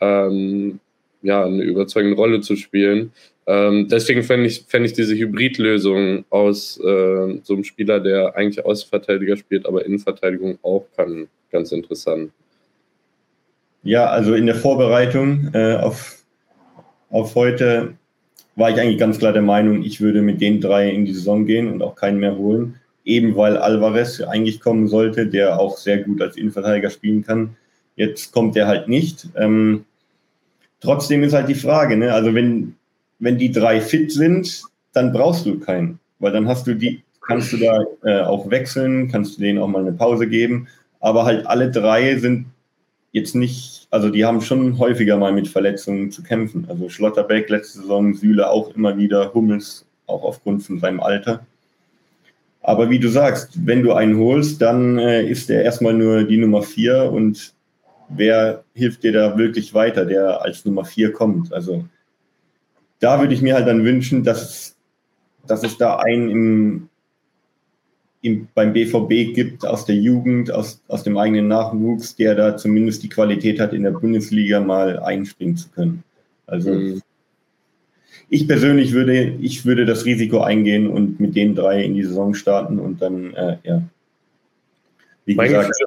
[0.00, 0.78] ähm,
[1.22, 3.12] ja, eine überzeugende Rolle zu spielen.
[3.46, 8.64] Ähm, deswegen fände ich, fänd ich diese Hybridlösung aus äh, so einem Spieler, der eigentlich
[8.64, 12.30] Außenverteidiger spielt, aber Innenverteidigung auch kann, ganz interessant.
[13.82, 16.24] Ja, also in der Vorbereitung äh, auf,
[17.10, 17.94] auf heute
[18.56, 21.46] war ich eigentlich ganz klar der Meinung, ich würde mit den drei in die Saison
[21.46, 22.76] gehen und auch keinen mehr holen.
[23.04, 27.56] Eben weil Alvarez eigentlich kommen sollte, der auch sehr gut als Innenverteidiger spielen kann.
[27.96, 29.28] Jetzt kommt er halt nicht.
[29.36, 29.84] Ähm,
[30.80, 32.12] trotzdem ist halt die Frage, ne?
[32.12, 32.76] also wenn,
[33.18, 34.62] wenn die drei fit sind,
[34.92, 39.08] dann brauchst du keinen, weil dann hast du die, kannst du da äh, auch wechseln,
[39.08, 40.68] kannst du denen auch mal eine Pause geben,
[41.00, 42.46] aber halt alle drei sind
[43.14, 46.66] jetzt nicht, also die haben schon häufiger mal mit Verletzungen zu kämpfen.
[46.68, 51.46] Also Schlotterbeck letzte Saison, Süle auch immer wieder, Hummels auch aufgrund von seinem Alter.
[52.60, 56.38] Aber wie du sagst, wenn du einen holst, dann äh, ist der erstmal nur die
[56.38, 57.54] Nummer vier und
[58.08, 61.52] wer hilft dir da wirklich weiter, der als Nummer vier kommt?
[61.52, 61.84] Also
[62.98, 64.74] da würde ich mir halt dann wünschen, dass,
[65.46, 66.88] dass es da einen im,
[68.24, 73.02] im, beim BVB gibt aus der Jugend, aus, aus dem eigenen Nachwuchs, der da zumindest
[73.02, 76.02] die Qualität hat, in der Bundesliga mal einspringen zu können.
[76.46, 77.02] Also mhm.
[78.30, 82.32] ich persönlich würde, ich würde das Risiko eingehen und mit den drei in die Saison
[82.32, 83.82] starten und dann, äh, ja.
[85.26, 85.86] Wie mein gesagt, Gefühl,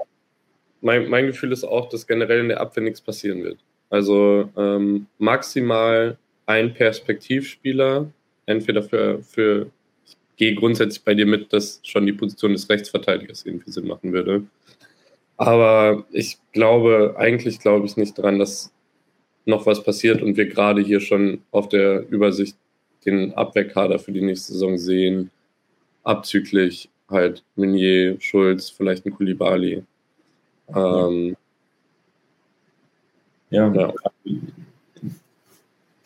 [0.81, 3.57] mein, mein Gefühl ist auch, dass generell in der Abwehr nichts passieren wird.
[3.89, 8.11] Also ähm, maximal ein Perspektivspieler,
[8.45, 9.71] entweder für, für
[10.37, 14.43] gehe grundsätzlich bei dir mit, dass schon die Position des Rechtsverteidigers irgendwie Sinn machen würde.
[15.35, 18.71] Aber ich glaube, eigentlich glaube ich nicht dran, dass
[19.45, 22.57] noch was passiert und wir gerade hier schon auf der Übersicht
[23.05, 25.31] den Abwehrkader für die nächste Saison sehen,
[26.03, 29.83] abzüglich halt Meunier, Schulz, vielleicht ein Kulibali.
[30.75, 31.37] Ähm,
[33.49, 33.73] ja.
[33.73, 33.93] ja.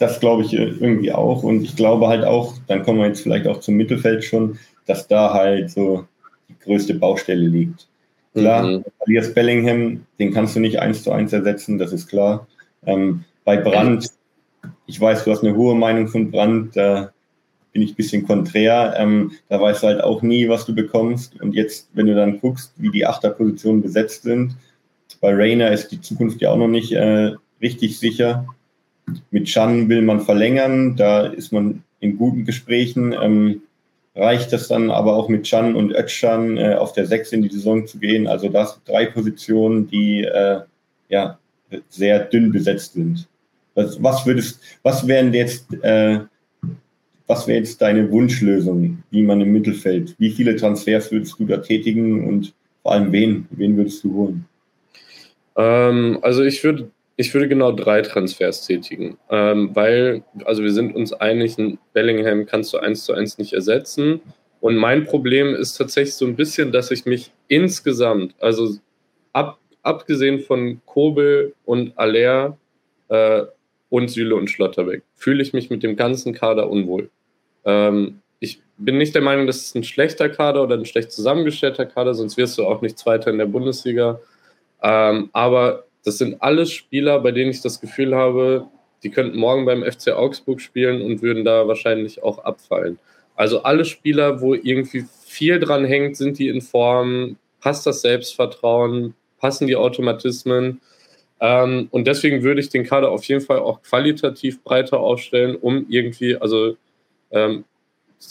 [0.02, 1.44] Das glaube ich irgendwie auch.
[1.44, 5.08] Und ich glaube halt auch, dann kommen wir jetzt vielleicht auch zum Mittelfeld schon, dass
[5.08, 6.06] da halt so
[6.50, 7.88] die größte Baustelle liegt.
[8.34, 8.84] Klar, mhm.
[9.06, 12.48] Elias Bellingham, den kannst du nicht eins zu eins ersetzen, das ist klar.
[12.88, 14.08] Ähm, bei Brand,
[14.88, 17.12] ich weiß, du hast eine hohe Meinung von Brand, da
[17.72, 18.96] bin ich ein bisschen konträr.
[18.98, 21.40] Ähm, da weißt du halt auch nie, was du bekommst.
[21.40, 24.56] Und jetzt, wenn du dann guckst, wie die Achterpositionen besetzt sind,
[25.20, 28.48] bei Rainer ist die Zukunft ja auch noch nicht äh, richtig sicher.
[29.32, 33.14] Mit Chan will man verlängern, da ist man in guten Gesprächen.
[33.14, 33.62] Ähm,
[34.16, 37.50] reicht es dann aber auch mit Chan und Özcan äh, auf der 6 in die
[37.50, 38.28] Saison zu gehen.
[38.28, 40.62] Also das drei Positionen, die äh,
[41.10, 41.38] ja
[41.90, 43.28] sehr dünn besetzt sind.
[43.76, 46.20] Was, was würdest, was wären jetzt, äh,
[47.28, 50.16] was wäre jetzt deine Wunschlösung, wie man im Mittelfeld?
[50.18, 53.48] Wie viele Transfers würdest du da tätigen und vor allem wen?
[53.52, 54.46] Wen würdest du holen?
[55.56, 60.96] Ähm, also ich würde ich würde genau drei Transfers tätigen, ähm, weil, also wir sind
[60.96, 61.58] uns einig,
[61.94, 64.22] Bellingham kannst du eins zu eins nicht ersetzen.
[64.60, 68.76] Und mein Problem ist tatsächlich so ein bisschen, dass ich mich insgesamt, also
[69.34, 72.58] ab, abgesehen von Kobel und Aller
[73.10, 73.44] äh,
[73.90, 77.10] und Süle und Schlotterbeck, fühle ich mich mit dem ganzen Kader unwohl.
[77.66, 81.86] Ähm, ich bin nicht der Meinung, dass es ein schlechter Kader oder ein schlecht zusammengestellter
[81.86, 84.20] Kader, sonst wirst du auch nicht Zweiter in der Bundesliga.
[84.82, 88.68] Ähm, aber das sind alles Spieler, bei denen ich das Gefühl habe,
[89.04, 93.00] die könnten morgen beim FC Augsburg spielen und würden da wahrscheinlich auch abfallen.
[93.36, 99.16] Also alle Spieler, wo irgendwie viel dran hängt, sind die in Form, passt das Selbstvertrauen,
[99.40, 100.82] passen die Automatismen.
[101.40, 105.86] Ähm, und deswegen würde ich den Kader auf jeden Fall auch qualitativ breiter aufstellen, um
[105.90, 106.76] irgendwie, also
[107.32, 107.64] ähm,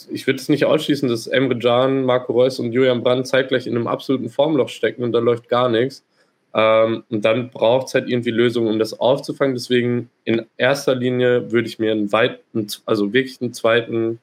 [0.09, 3.75] ich würde es nicht ausschließen, dass Emre Can, Marco Reus und Julian Brandt zeitgleich in
[3.75, 6.05] einem absoluten Formloch stecken und da läuft gar nichts.
[6.53, 9.55] Ähm, und dann braucht es halt irgendwie Lösungen, um das aufzufangen.
[9.55, 14.19] Deswegen in erster Linie würde ich mir einen weiten, also wirklich einen zweiten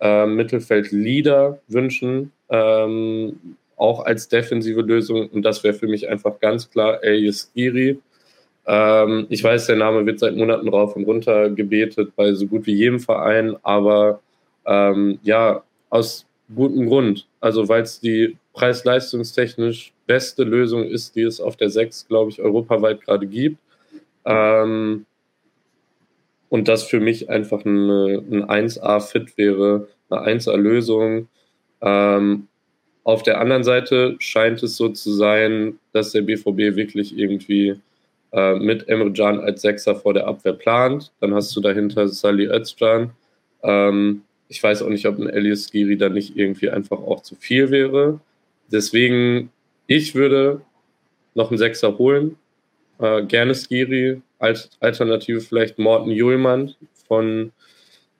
[0.00, 5.28] äh, Mittelfeld-Leader wünschen, ähm, auch als defensive Lösung.
[5.28, 7.98] Und das wäre für mich einfach ganz klar Elias Giri.
[8.66, 12.66] Ähm, ich weiß, der Name wird seit Monaten rauf und runter gebetet bei so gut
[12.66, 14.20] wie jedem Verein, aber
[14.66, 17.26] ähm, ja, aus gutem Grund.
[17.40, 22.42] Also weil es die preis-leistungstechnisch beste Lösung ist, die es auf der 6, glaube ich,
[22.42, 23.58] europaweit gerade gibt.
[24.24, 25.06] Ähm,
[26.48, 31.28] und das für mich einfach eine, ein 1A-Fit wäre, eine 1A-Lösung.
[31.80, 32.48] Ähm,
[33.04, 37.76] auf der anderen Seite scheint es so zu sein, dass der BVB wirklich irgendwie
[38.32, 41.12] äh, mit Emre Can als Sechser vor der Abwehr plant.
[41.20, 43.12] Dann hast du dahinter Sali Özcan.
[43.62, 47.36] Ähm, ich weiß auch nicht, ob ein Elias Giri da nicht irgendwie einfach auch zu
[47.36, 48.18] viel wäre.
[48.72, 49.50] Deswegen
[49.90, 50.60] ich würde
[51.34, 52.36] noch einen Sechser holen.
[53.00, 54.22] Äh, gerne Skiri.
[54.38, 56.76] Als Alternative vielleicht Morten Julmann
[57.08, 57.50] von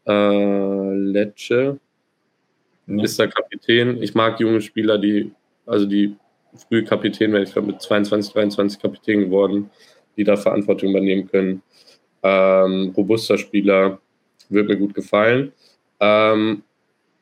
[0.04, 1.78] äh, Lecce.
[2.88, 3.02] Ja.
[3.04, 4.02] Ist der Kapitän.
[4.02, 5.30] Ich mag junge Spieler, die,
[5.64, 6.16] also die
[6.68, 7.44] früh Kapitän werden.
[7.44, 9.70] Ich glaube, mit 22, 23 Kapitän geworden,
[10.16, 11.62] die da Verantwortung übernehmen können.
[12.24, 14.00] Ähm, robuster Spieler,
[14.48, 15.52] wird mir gut gefallen.
[16.00, 16.64] Ähm,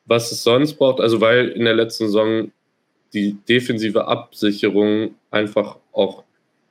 [0.07, 2.51] was es sonst braucht, also weil in der letzten Saison
[3.13, 6.23] die defensive Absicherung einfach auch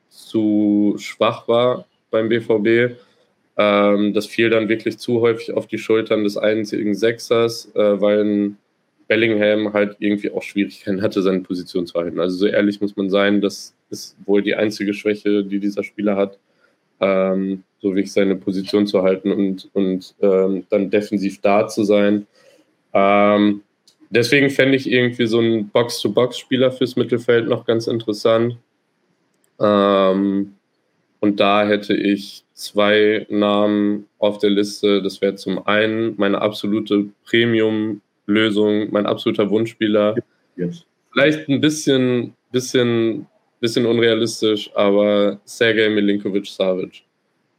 [0.08, 2.96] zu schwach war beim BVB.
[3.56, 8.52] Ähm, das fiel dann wirklich zu häufig auf die Schultern des einzigen Sechsers, äh, weil
[9.08, 12.20] Bellingham halt irgendwie auch Schwierigkeiten hatte, seine Position zu halten.
[12.20, 16.14] Also so ehrlich muss man sein, das ist wohl die einzige Schwäche, die dieser Spieler
[16.16, 16.38] hat,
[17.00, 22.26] ähm, so wirklich seine Position zu halten und, und ähm, dann defensiv da zu sein.
[22.92, 23.62] Ähm,
[24.10, 28.56] Deswegen fände ich irgendwie so einen Box-to-Box-Spieler fürs Mittelfeld noch ganz interessant.
[29.60, 30.54] Ähm,
[31.20, 35.02] und da hätte ich zwei Namen auf der Liste.
[35.02, 40.14] Das wäre zum einen meine absolute Premium-Lösung, mein absoluter Wunschspieler.
[40.56, 40.84] Yes.
[41.12, 43.26] Vielleicht ein bisschen, bisschen,
[43.60, 47.02] bisschen unrealistisch, aber Sergej Milinkovic-Savic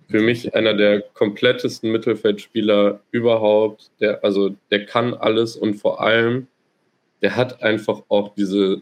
[0.09, 3.91] für mich einer der komplettesten Mittelfeldspieler überhaupt.
[3.99, 6.47] Der, also der kann alles und vor allem,
[7.21, 8.81] der hat einfach auch diese,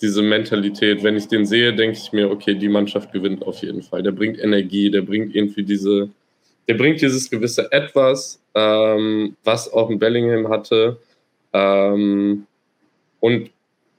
[0.00, 1.04] diese Mentalität.
[1.04, 4.02] Wenn ich den sehe, denke ich mir, okay, die Mannschaft gewinnt auf jeden Fall.
[4.02, 6.10] Der bringt Energie, der bringt irgendwie diese,
[6.66, 10.98] der bringt dieses gewisse Etwas, ähm, was auch ein Bellingham hatte.
[11.52, 12.46] Ähm,
[13.20, 13.50] und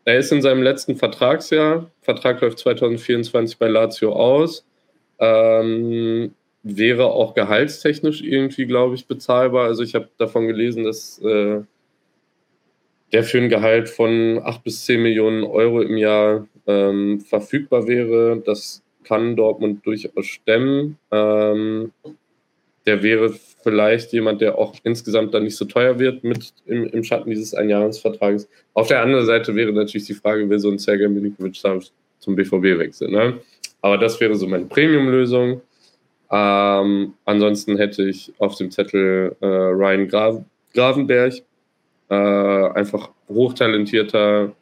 [0.03, 4.65] er ist in seinem letzten Vertragsjahr, Vertrag läuft 2024 bei Lazio aus,
[5.23, 6.33] ähm,
[6.63, 9.67] wäre auch gehaltstechnisch irgendwie, glaube ich, bezahlbar.
[9.67, 11.61] Also ich habe davon gelesen, dass äh,
[13.13, 18.41] der für ein Gehalt von 8 bis 10 Millionen Euro im Jahr ähm, verfügbar wäre.
[18.45, 20.97] Das kann Dortmund durchaus stemmen.
[21.11, 21.91] Ähm,
[22.85, 23.33] der wäre
[23.63, 27.53] vielleicht jemand, der auch insgesamt dann nicht so teuer wird mit im, im Schatten dieses
[27.53, 28.49] Einjahresvertrages.
[28.73, 31.55] Auf der anderen Seite wäre natürlich die Frage, will so ein Sergej Milinkovic
[32.19, 33.11] zum BVB wechseln.
[33.11, 33.39] Ne?
[33.83, 35.61] Aber das wäre so meine Premium-Lösung.
[36.31, 41.33] Ähm, ansonsten hätte ich auf dem Zettel äh, Ryan Gra Gravenberg,
[42.09, 44.53] äh, einfach hochtalentierter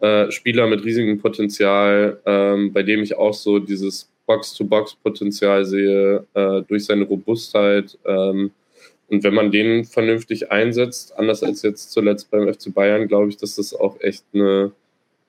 [0.00, 6.62] äh, Spieler mit riesigem Potenzial, ähm, bei dem ich auch so dieses Box-to-Box-Potenzial sehe, äh,
[6.62, 7.98] durch seine Robustheit.
[8.06, 8.52] Ähm,
[9.08, 13.36] und wenn man den vernünftig einsetzt, anders als jetzt zuletzt beim FC Bayern, glaube ich,
[13.36, 14.72] dass das auch echt eine,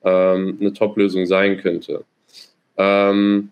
[0.02, 2.04] ähm, eine Top-Lösung sein könnte.
[2.76, 3.50] Ähm,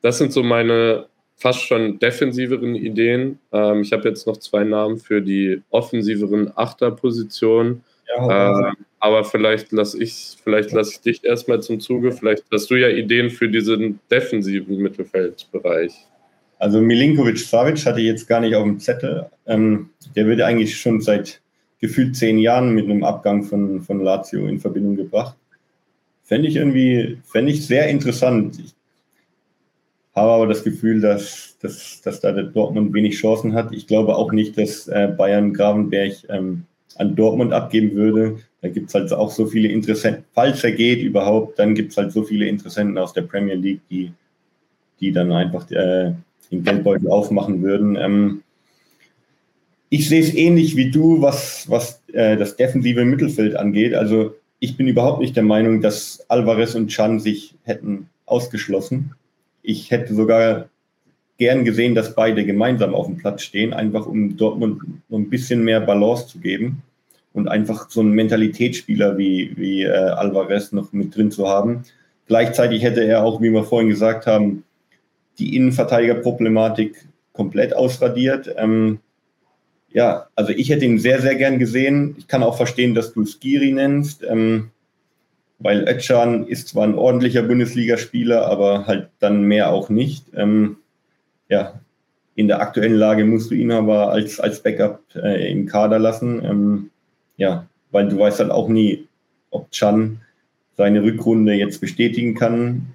[0.00, 3.38] das sind so meine fast schon defensiveren Ideen.
[3.52, 7.82] Ähm, ich habe jetzt noch zwei Namen für die offensiveren Achterpositionen.
[8.16, 12.12] Ja, äh, aber vielleicht lasse ich, vielleicht lasse ich dich erstmal zum Zuge.
[12.12, 15.92] Vielleicht hast du ja Ideen für diesen defensiven Mittelfeldbereich.
[16.58, 19.26] Also Milinkovic Savic hatte ich jetzt gar nicht auf dem Zettel.
[19.46, 21.40] Ähm, der wird eigentlich schon seit
[21.80, 25.36] gefühlt zehn Jahren mit einem Abgang von, von Lazio in Verbindung gebracht.
[26.32, 28.58] Fände ich irgendwie, fände ich sehr interessant.
[28.58, 28.72] Ich
[30.14, 33.70] habe aber das Gefühl, dass, dass, dass da der Dortmund wenig Chancen hat.
[33.74, 36.64] Ich glaube auch nicht, dass äh, Bayern Gravenberg ähm,
[36.96, 38.38] an Dortmund abgeben würde.
[38.62, 41.98] Da gibt es halt auch so viele Interessenten, falls er geht überhaupt, dann gibt es
[41.98, 44.10] halt so viele Interessenten aus der Premier League, die,
[45.00, 46.14] die dann einfach äh,
[46.50, 47.96] den Geldbeutel aufmachen würden.
[47.96, 48.42] Ähm,
[49.90, 53.92] ich sehe es ähnlich wie du, was, was äh, das defensive Mittelfeld angeht.
[53.92, 59.16] Also ich bin überhaupt nicht der Meinung, dass Alvarez und Chan sich hätten ausgeschlossen.
[59.60, 60.68] Ich hätte sogar
[61.36, 65.64] gern gesehen, dass beide gemeinsam auf dem Platz stehen, einfach um Dortmund so ein bisschen
[65.64, 66.80] mehr Balance zu geben
[67.32, 71.82] und einfach so einen Mentalitätsspieler wie, wie äh, Alvarez noch mit drin zu haben.
[72.28, 74.62] Gleichzeitig hätte er auch, wie wir vorhin gesagt haben,
[75.40, 78.54] die Innenverteidigerproblematik komplett ausradiert.
[78.56, 79.00] Ähm,
[79.92, 82.14] ja, also ich hätte ihn sehr, sehr gern gesehen.
[82.18, 84.70] Ich kann auch verstehen, dass du Skiri nennst, ähm,
[85.58, 90.26] weil Ötchan ist zwar ein ordentlicher Bundesligaspieler, aber halt dann mehr auch nicht.
[90.34, 90.76] Ähm,
[91.48, 91.80] ja,
[92.34, 96.42] in der aktuellen Lage musst du ihn aber als, als Backup äh, im Kader lassen.
[96.44, 96.90] Ähm,
[97.36, 99.06] ja, weil du weißt halt auch nie,
[99.50, 100.20] ob Chan
[100.76, 102.86] seine Rückrunde jetzt bestätigen kann,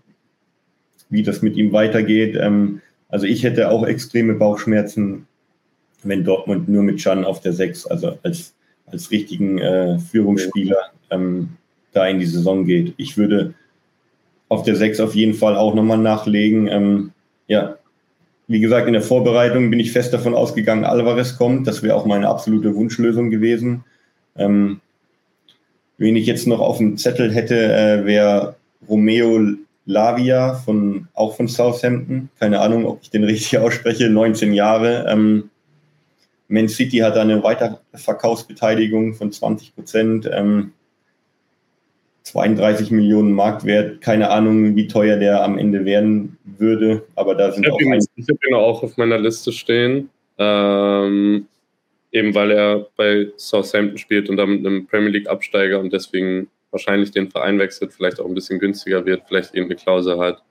[1.10, 2.36] wie das mit ihm weitergeht.
[2.40, 5.27] Ähm, also ich hätte auch extreme Bauchschmerzen,
[6.08, 8.54] wenn Dortmund nur mit Chan auf der 6, also als,
[8.86, 11.50] als richtigen äh, Führungsspieler ähm,
[11.94, 12.94] da in die Saison geht.
[12.98, 13.54] Ich würde
[14.50, 16.68] auf der 6 auf jeden Fall auch nochmal nachlegen.
[16.68, 17.12] Ähm,
[17.48, 17.78] ja,
[18.48, 21.68] wie gesagt, in der Vorbereitung bin ich fest davon ausgegangen, Alvarez kommt.
[21.68, 23.84] Das wäre auch meine absolute Wunschlösung gewesen.
[24.38, 24.80] Ähm,
[25.98, 28.56] wen ich jetzt noch auf dem Zettel hätte, äh, wäre
[28.88, 32.30] Romeo Lavia von auch von Southampton.
[32.40, 34.10] Keine Ahnung, ob ich den richtig ausspreche.
[34.10, 35.06] 19 Jahre.
[35.10, 35.50] Ähm,
[36.48, 40.30] Man City hat eine Weiterverkaufsbeteiligung von 20 Prozent.
[40.32, 40.74] Ähm,
[42.28, 44.02] 32 Millionen Marktwert.
[44.02, 47.80] Keine Ahnung, wie teuer der am Ende werden würde, aber da sind ich auch.
[47.80, 51.48] Ihn, ich habe ihn auch auf meiner Liste stehen, ähm,
[52.12, 57.12] eben weil er bei Southampton spielt und damit einem Premier League Absteiger und deswegen wahrscheinlich
[57.12, 60.44] den Verein wechselt, vielleicht auch ein bisschen günstiger wird, vielleicht irgendeine Klausel hat.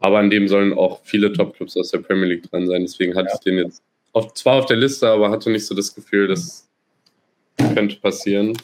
[0.00, 2.82] Aber an dem sollen auch viele Topclubs aus der Premier League dran sein.
[2.82, 3.34] Deswegen hatte ja.
[3.34, 3.82] ich den jetzt
[4.16, 6.68] auf, zwar auf der Liste, aber hatte nicht so das Gefühl, das
[7.74, 8.56] könnte passieren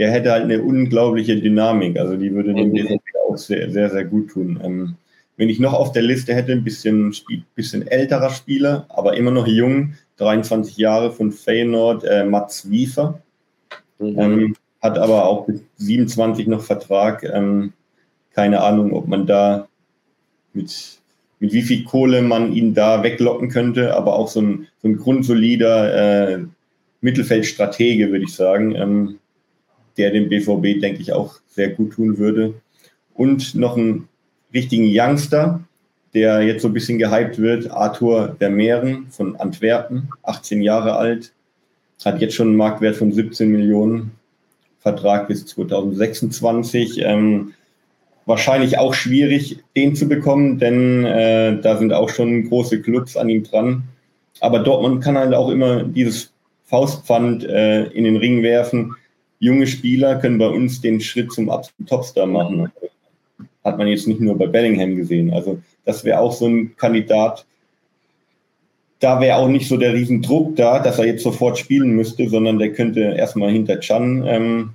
[0.00, 1.98] der hätte halt eine unglaubliche Dynamik.
[1.98, 2.98] Also die würde dem mhm.
[3.28, 4.58] auch sehr, sehr, sehr gut tun.
[4.64, 4.96] Ähm,
[5.36, 7.14] wenn ich noch auf der Liste hätte, ein bisschen,
[7.54, 13.20] bisschen älterer Spieler, aber immer noch jung, 23 Jahre von Feyenoord, äh, Mats Wiefer.
[13.98, 14.18] Mhm.
[14.18, 17.22] Ähm, hat aber auch bis 27 noch Vertrag.
[17.22, 17.74] Ähm,
[18.32, 19.68] keine Ahnung, ob man da
[20.54, 20.98] mit,
[21.40, 24.96] mit wie viel Kohle man ihn da weglocken könnte, aber auch so ein, so ein
[24.96, 26.44] grundsolider äh,
[27.00, 28.74] Mittelfeldstratege, würde ich sagen.
[28.74, 29.18] Ähm,
[29.96, 32.54] der dem BVB, denke ich, auch sehr gut tun würde.
[33.14, 34.08] Und noch einen
[34.54, 35.60] richtigen Youngster,
[36.14, 41.32] der jetzt so ein bisschen gehypt wird, Arthur Vermeeren von Antwerpen, 18 Jahre alt,
[42.04, 44.12] hat jetzt schon einen Marktwert von 17 Millionen,
[44.78, 47.02] Vertrag bis 2026.
[47.02, 47.52] Ähm,
[48.24, 53.28] wahrscheinlich auch schwierig, den zu bekommen, denn äh, da sind auch schon große Clubs an
[53.28, 53.82] ihm dran.
[54.40, 56.32] Aber Dortmund kann halt auch immer dieses
[56.66, 58.94] Faustpfand äh, in den Ring werfen.
[59.40, 62.70] Junge Spieler können bei uns den Schritt zum absoluten Topstar machen.
[63.64, 65.32] Hat man jetzt nicht nur bei Bellingham gesehen.
[65.32, 67.44] Also das wäre auch so ein Kandidat.
[69.00, 72.58] Da wäre auch nicht so der Riesendruck da, dass er jetzt sofort spielen müsste, sondern
[72.58, 74.70] der könnte erstmal hinter Chan ähm,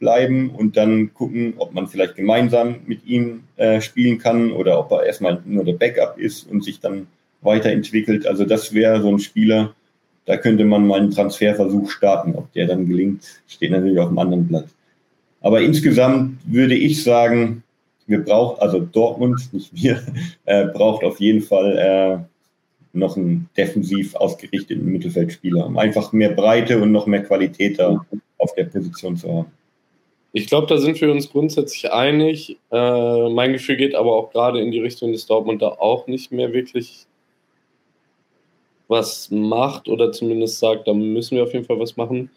[0.00, 4.90] bleiben und dann gucken, ob man vielleicht gemeinsam mit ihm äh, spielen kann oder ob
[4.90, 7.06] er erstmal nur der Backup ist und sich dann
[7.42, 8.26] weiterentwickelt.
[8.26, 9.74] Also das wäre so ein Spieler,
[10.26, 12.34] da könnte man mal einen Transferversuch starten.
[12.34, 14.66] Ob der dann gelingt, steht natürlich auf dem anderen Blatt.
[15.40, 17.62] Aber insgesamt würde ich sagen,
[18.06, 20.02] wir brauchen, also Dortmund, nicht wir,
[20.44, 22.18] äh, braucht auf jeden Fall äh,
[22.92, 28.04] noch einen defensiv ausgerichteten Mittelfeldspieler, um einfach mehr Breite und noch mehr Qualität da
[28.38, 29.52] auf der Position zu haben.
[30.32, 32.56] Ich glaube, da sind wir uns grundsätzlich einig.
[32.70, 36.30] Äh, mein Gefühl geht aber auch gerade in die Richtung, dass Dortmund da auch nicht
[36.30, 37.06] mehr wirklich
[38.90, 42.28] was macht oder zumindest sagt, da müssen wir auf jeden Fall was machen.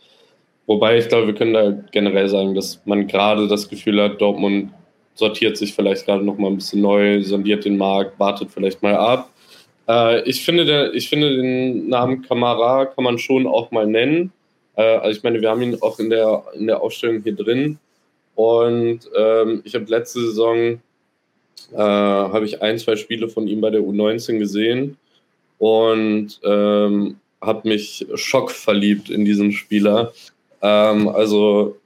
[0.67, 4.71] Wobei ich glaube, wir können da generell sagen, dass man gerade das Gefühl hat, Dortmund
[5.15, 8.95] sortiert sich vielleicht gerade noch mal ein bisschen neu, sondiert den Markt, wartet vielleicht mal
[8.95, 9.29] ab.
[9.89, 14.31] Äh, ich, finde der, ich finde den Namen Kamara kann man schon auch mal nennen.
[14.75, 17.79] Äh, also ich meine, wir haben ihn auch in der, in der Aufstellung hier drin.
[18.35, 20.79] Und ähm, ich habe letzte Saison
[21.73, 24.97] äh, habe ich ein, zwei Spiele von ihm bei der U19 gesehen
[25.63, 30.12] und ähm, habe mich schockverliebt in diesen Spieler.
[30.62, 31.78] Ähm, also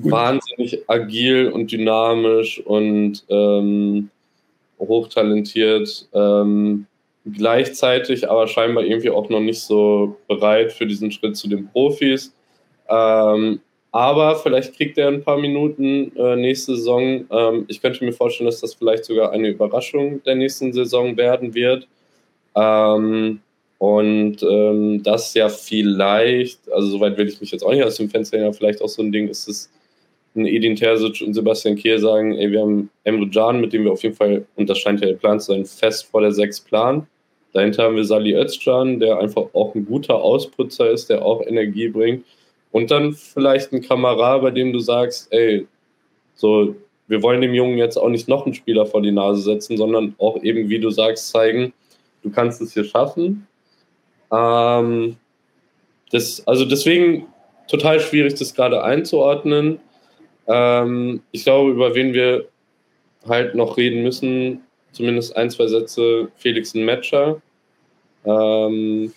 [0.00, 0.12] Gut.
[0.12, 4.08] wahnsinnig agil und dynamisch und ähm,
[4.78, 6.08] hochtalentiert.
[6.14, 6.86] Ähm,
[7.26, 12.34] gleichzeitig aber scheinbar irgendwie auch noch nicht so bereit für diesen Schritt zu den Profis.
[12.88, 13.60] Ähm,
[13.92, 17.26] aber vielleicht kriegt er ein paar Minuten äh, nächste Saison.
[17.30, 21.52] Ähm, ich könnte mir vorstellen, dass das vielleicht sogar eine Überraschung der nächsten Saison werden
[21.52, 21.86] wird.
[22.56, 23.40] Ähm,
[23.78, 28.08] und ähm, das ja vielleicht, also soweit will ich mich jetzt auch nicht aus dem
[28.08, 29.70] Fenster ja vielleicht auch so ein Ding, ist es
[30.34, 33.92] ein Edin Terzic und Sebastian Kehl sagen, ey, wir haben Emre Can, mit dem wir
[33.92, 36.60] auf jeden Fall, und das scheint ja der Plan zu sein, fest vor der 6
[36.60, 37.06] plan.
[37.52, 41.88] Dahinter haben wir Sali Özcan, der einfach auch ein guter Ausputzer ist, der auch Energie
[41.88, 42.24] bringt.
[42.70, 45.66] Und dann vielleicht ein Kamerad, bei dem du sagst, ey,
[46.34, 46.74] so,
[47.08, 50.14] wir wollen dem Jungen jetzt auch nicht noch einen Spieler vor die Nase setzen, sondern
[50.18, 51.72] auch eben, wie du sagst, zeigen,
[52.26, 53.46] du kannst es hier schaffen.
[54.32, 55.16] Ähm,
[56.10, 57.26] das, also deswegen
[57.68, 59.78] total schwierig, das gerade einzuordnen.
[60.48, 62.48] Ähm, ich glaube, über wen wir
[63.28, 64.62] halt noch reden müssen,
[64.92, 67.40] zumindest ein, zwei Sätze, Felix ein Matcher.
[68.24, 69.12] Ähm,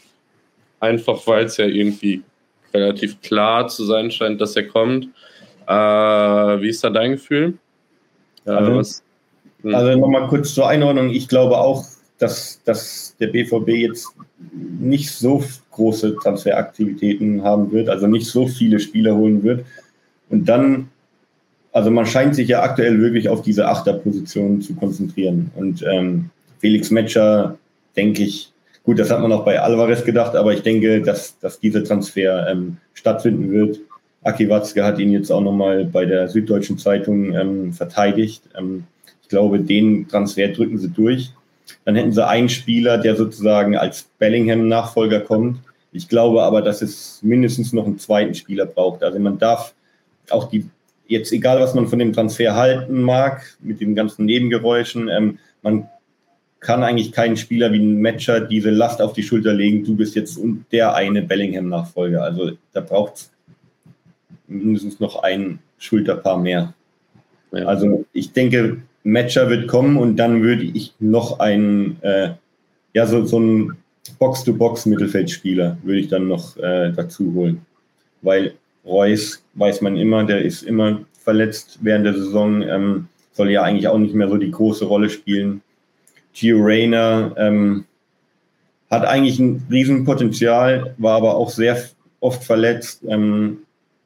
[0.80, 2.22] einfach weil es ja irgendwie
[2.74, 5.06] relativ klar zu sein scheint, dass er kommt.
[5.68, 5.72] Äh,
[6.62, 7.58] wie ist da dein Gefühl?
[8.46, 9.02] Äh, also,
[9.64, 9.76] hm.
[9.76, 11.10] also nochmal kurz zur Einordnung.
[11.10, 11.84] Ich glaube auch,
[12.20, 14.08] dass, dass der BVB jetzt
[14.80, 19.66] nicht so große Transferaktivitäten haben wird, also nicht so viele Spieler holen wird.
[20.30, 20.90] Und dann,
[21.72, 25.52] also man scheint sich ja aktuell wirklich auf diese Achterposition zu konzentrieren.
[25.56, 26.30] Und ähm,
[26.60, 27.58] Felix Metscher,
[27.96, 28.52] denke ich,
[28.84, 32.48] gut, das hat man auch bei Alvarez gedacht, aber ich denke, dass, dass dieser Transfer
[32.50, 33.80] ähm, stattfinden wird.
[34.24, 38.44] Aki Watzke hat ihn jetzt auch nochmal bei der Süddeutschen Zeitung ähm, verteidigt.
[38.58, 38.84] Ähm,
[39.22, 41.32] ich glaube, den Transfer drücken sie durch.
[41.86, 45.60] Dann hätten sie einen Spieler, der sozusagen als Bellingham-Nachfolger kommt.
[45.92, 49.04] Ich glaube aber, dass es mindestens noch einen zweiten Spieler braucht.
[49.04, 49.74] Also man darf
[50.30, 50.70] auch die,
[51.08, 55.90] jetzt egal was man von dem Transfer halten mag, mit den ganzen Nebengeräuschen, ähm, man
[56.60, 60.16] kann eigentlich keinen Spieler wie ein Matcher diese Last auf die Schulter legen, du bist
[60.16, 60.40] jetzt
[60.72, 62.22] der eine Bellingham-Nachfolger.
[62.22, 63.32] Also da braucht es
[64.48, 66.74] mindestens noch ein Schulterpaar mehr.
[67.52, 67.66] Ja.
[67.66, 72.32] Also ich denke, Matcher wird kommen und dann würde ich noch einen, äh,
[72.94, 73.78] ja, so, so einen
[74.18, 77.66] Box-to-Box-Mittelfeldspieler würde ich dann noch äh, dazu holen.
[78.22, 78.54] Weil
[78.86, 83.88] Reus, weiß man immer, der ist immer verletzt während der Saison, ähm, soll ja eigentlich
[83.88, 85.62] auch nicht mehr so die große Rolle spielen.
[86.34, 87.86] Gio Reyna ähm,
[88.90, 91.78] hat eigentlich ein Riesenpotenzial, war aber auch sehr
[92.20, 93.04] oft verletzt.
[93.08, 93.60] Ähm,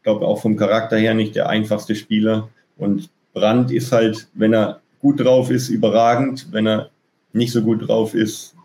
[0.04, 2.50] glaube auch vom Charakter her nicht der einfachste Spieler.
[2.78, 6.48] Und Brandt ist halt, wenn er gut drauf ist, überragend.
[6.52, 6.90] Wenn er
[7.34, 8.56] nicht so gut drauf ist,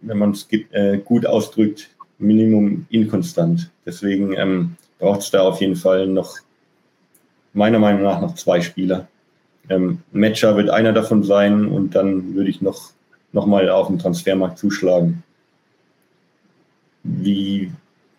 [0.00, 1.88] wenn man es äh, gut ausdrückt,
[2.18, 3.70] Minimum inkonstant.
[3.86, 6.36] Deswegen ähm, braucht es da auf jeden Fall noch,
[7.52, 9.08] meiner Meinung nach, noch zwei Spieler.
[9.68, 12.90] Ähm, Matcher wird einer davon sein und dann würde ich noch,
[13.32, 15.22] noch mal auf den Transfermarkt zuschlagen.
[17.04, 17.70] Wie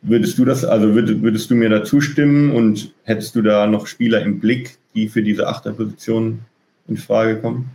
[0.01, 3.87] würdest du das, also würdest, würdest du mir da zustimmen und hättest du da noch
[3.87, 6.41] Spieler im Blick, die für diese Achterposition
[6.87, 7.71] in Frage kommen?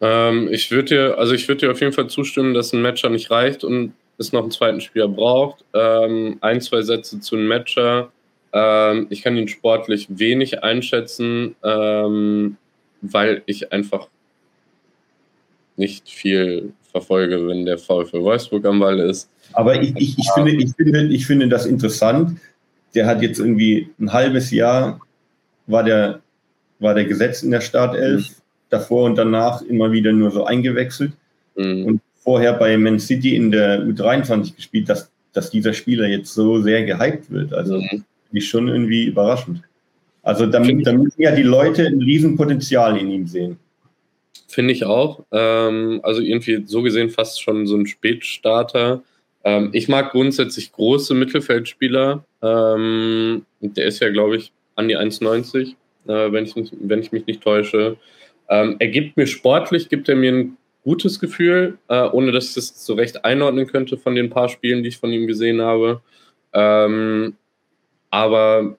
[0.00, 3.10] Ähm, ich würde dir, also ich würde dir auf jeden Fall zustimmen, dass ein Matcher
[3.10, 5.64] nicht reicht und es noch einen zweiten Spieler braucht.
[5.74, 8.10] Ähm, ein, zwei Sätze zu einem Matcher.
[8.52, 12.56] Ähm, ich kann ihn sportlich wenig einschätzen, ähm,
[13.02, 14.08] weil ich einfach
[15.76, 19.30] nicht viel verfolge, wenn der VfL Wolfsburg am Ball ist.
[19.52, 22.38] Aber ich, ich, ich, finde, ich, finde, ich finde das interessant.
[22.94, 25.00] Der hat jetzt irgendwie ein halbes Jahr,
[25.66, 26.20] war der,
[26.80, 28.34] war der Gesetz in der Startelf, mhm.
[28.70, 31.12] davor und danach immer wieder nur so eingewechselt.
[31.56, 31.84] Mhm.
[31.84, 36.60] Und vorher bei Man City in der U23 gespielt, dass, dass dieser Spieler jetzt so
[36.60, 37.52] sehr gehypt wird.
[37.52, 38.04] Also mhm.
[38.32, 39.62] ich schon irgendwie überraschend.
[40.22, 43.58] Also damit, damit ja die Leute ein Riesenpotenzial in ihm sehen.
[44.48, 45.24] Finde ich auch.
[45.32, 49.02] Ähm, also irgendwie so gesehen fast schon so ein Spätstarter.
[49.44, 52.24] Ähm, ich mag grundsätzlich große Mittelfeldspieler.
[52.42, 55.74] Ähm, der ist ja, glaube ich, an die 1,90,
[56.06, 57.96] äh, wenn, ich wenn ich mich nicht täusche.
[58.48, 62.54] Ähm, er gibt mir sportlich, gibt er mir ein gutes Gefühl, äh, ohne dass ich
[62.54, 66.00] das so recht einordnen könnte von den paar Spielen, die ich von ihm gesehen habe.
[66.52, 67.36] Ähm,
[68.10, 68.76] aber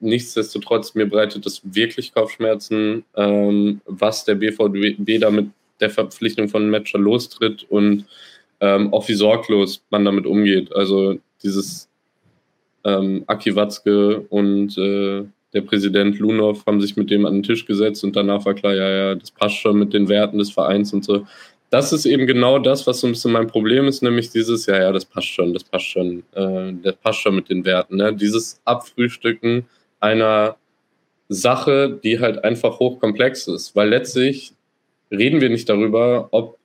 [0.00, 5.50] nichtsdestotrotz, mir bereitet das wirklich Kopfschmerzen, ähm, was der BVB da mit
[5.80, 8.06] der Verpflichtung von Matcher lostritt und
[8.60, 10.72] ähm, auch wie sorglos man damit umgeht.
[10.74, 11.88] Also dieses
[12.84, 17.66] ähm, Aki Watzke und äh, der Präsident Lunov haben sich mit dem an den Tisch
[17.66, 20.92] gesetzt und danach war klar, ja, ja, das passt schon mit den Werten des Vereins
[20.92, 21.26] und so.
[21.70, 24.78] Das ist eben genau das, was so ein bisschen mein Problem ist, nämlich dieses, ja,
[24.78, 27.96] ja, das passt schon, das passt schon, äh, das passt schon mit den Werten.
[27.96, 28.14] Ne?
[28.14, 29.66] Dieses Abfrühstücken
[30.00, 30.56] einer
[31.28, 34.52] Sache, die halt einfach hochkomplex ist, weil letztlich
[35.10, 36.58] reden wir nicht darüber, ob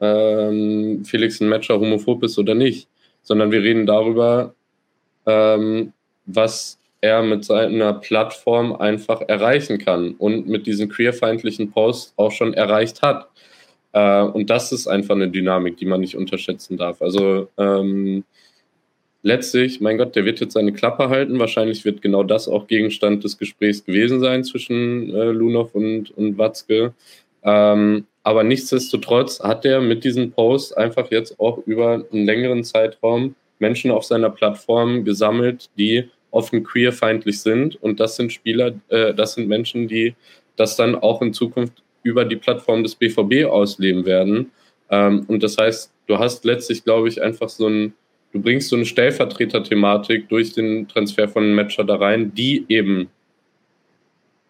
[0.00, 2.88] ähm, Felix ein Matcher homophob ist oder nicht,
[3.22, 4.54] sondern wir reden darüber,
[5.26, 5.92] ähm,
[6.24, 12.54] was er mit seiner Plattform einfach erreichen kann und mit diesen queerfeindlichen Posts auch schon
[12.54, 13.28] erreicht hat.
[13.92, 17.00] Äh, und das ist einfach eine Dynamik, die man nicht unterschätzen darf.
[17.00, 18.24] Also ähm,
[19.22, 21.38] letztlich, mein Gott, der wird jetzt seine Klappe halten.
[21.38, 26.38] Wahrscheinlich wird genau das auch Gegenstand des Gesprächs gewesen sein zwischen äh, Lunow und, und
[26.38, 26.94] Watzke.
[27.42, 33.36] Ähm, aber nichtsdestotrotz hat er mit diesem Post einfach jetzt auch über einen längeren Zeitraum
[33.58, 36.08] Menschen auf seiner Plattform gesammelt, die
[36.38, 37.74] offen queerfeindlich sind.
[37.82, 40.14] Und das sind Spieler, äh, das sind Menschen, die
[40.54, 44.52] das dann auch in Zukunft über die Plattform des BVB ausleben werden.
[44.88, 47.92] Ähm, und das heißt, du hast letztlich, glaube ich, einfach so ein,
[48.32, 53.08] du bringst so eine Stellvertreter-Thematik durch den Transfer von Matcher da rein, die eben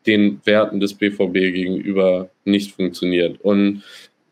[0.06, 3.40] den Werten des BVB gegenüber nicht funktioniert.
[3.40, 3.82] Und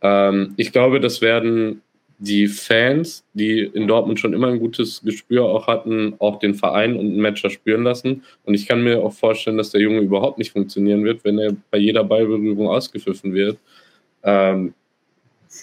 [0.02, 1.82] ähm, ich glaube, das werden
[2.18, 6.96] die Fans, die in Dortmund schon immer ein gutes Gespür auch hatten, auch den Verein
[6.96, 8.22] und den Matcher spüren lassen.
[8.44, 11.54] Und ich kann mir auch vorstellen, dass der Junge überhaupt nicht funktionieren wird, wenn er
[11.70, 13.58] bei jeder Ballberührung ausgepfiffen wird.
[14.22, 14.74] Ähm,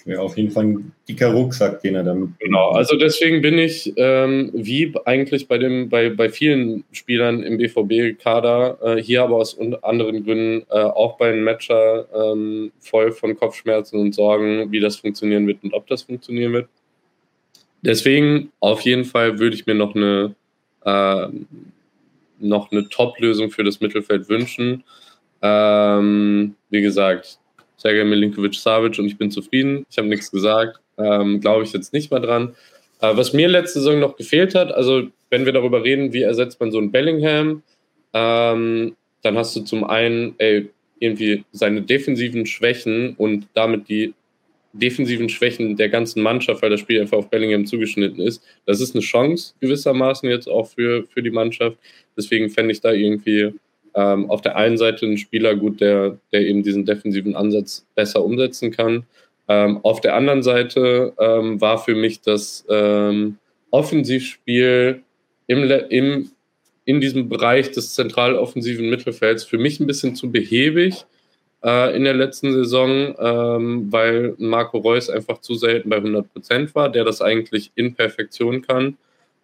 [0.04, 2.30] ja, auf jeden Fall ein dicker Rucksack, den er damit.
[2.38, 7.58] Genau, also deswegen bin ich, ähm, wie eigentlich bei, dem, bei, bei vielen Spielern im
[7.58, 13.36] BVB-Kader, äh, hier aber aus anderen Gründen äh, auch bei einem Matcher ähm, voll von
[13.36, 16.68] Kopfschmerzen und Sorgen, wie das funktionieren wird und ob das funktionieren wird.
[17.82, 20.34] Deswegen auf jeden Fall würde ich mir noch eine,
[20.84, 21.28] äh,
[22.40, 24.84] eine Top-Lösung für das Mittelfeld wünschen.
[25.42, 27.38] Ähm, wie gesagt,
[27.84, 29.84] Sergej Milinkovic-Savic und ich bin zufrieden.
[29.90, 30.80] Ich habe nichts gesagt.
[30.96, 32.54] Ähm, Glaube ich jetzt nicht mal dran.
[33.00, 36.60] Äh, was mir letzte Saison noch gefehlt hat, also wenn wir darüber reden, wie ersetzt
[36.60, 37.62] man so einen Bellingham,
[38.14, 44.14] ähm, dann hast du zum einen ey, irgendwie seine defensiven Schwächen und damit die
[44.72, 48.42] defensiven Schwächen der ganzen Mannschaft, weil das Spiel einfach auf Bellingham zugeschnitten ist.
[48.66, 51.76] Das ist eine Chance gewissermaßen jetzt auch für, für die Mannschaft.
[52.16, 53.52] Deswegen fände ich da irgendwie
[53.94, 58.24] ähm, auf der einen Seite ein Spieler gut, der, der eben diesen defensiven Ansatz besser
[58.24, 59.04] umsetzen kann.
[59.48, 63.38] Ähm, auf der anderen Seite ähm, war für mich das ähm,
[63.70, 65.02] Offensivspiel
[65.46, 66.30] im, im,
[66.84, 71.04] in diesem Bereich des zentraloffensiven Mittelfelds für mich ein bisschen zu behäbig
[71.64, 76.74] äh, in der letzten Saison, ähm, weil Marco Reus einfach zu selten bei 100 Prozent
[76.74, 78.96] war, der das eigentlich in Perfektion kann.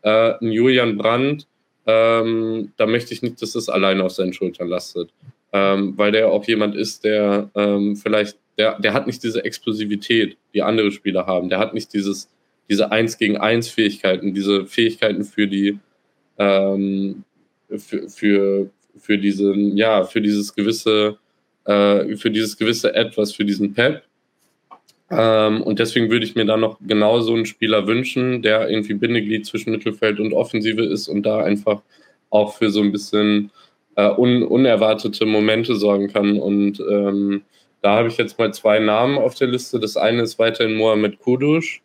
[0.03, 1.47] Äh, Julian Brandt,
[1.87, 5.11] ähm, da möchte ich nicht, dass es alleine auf seinen Schultern lastet.
[5.53, 10.37] Ähm, weil der auch jemand ist, der ähm, vielleicht, der, der hat nicht diese Explosivität,
[10.55, 11.49] die andere Spieler haben.
[11.49, 12.29] Der hat nicht dieses,
[12.69, 15.79] diese Eins gegen Eins Fähigkeiten, diese Fähigkeiten für die,
[16.39, 17.25] ähm,
[17.69, 21.19] für, für, für diesen, ja, für dieses gewisse,
[21.65, 24.05] äh, für dieses gewisse Etwas, für diesen Pep.
[25.11, 28.95] Ähm, und deswegen würde ich mir da noch genau so einen Spieler wünschen, der irgendwie
[28.95, 31.83] Bindeglied zwischen Mittelfeld und Offensive ist und da einfach
[32.31, 33.51] auch für so ein bisschen
[33.97, 36.39] äh, un unerwartete Momente sorgen kann.
[36.39, 37.43] Und ähm,
[37.83, 39.81] da habe ich jetzt mal zwei Namen auf der Liste.
[39.81, 41.83] Das eine ist weiterhin Mohamed Kudusch,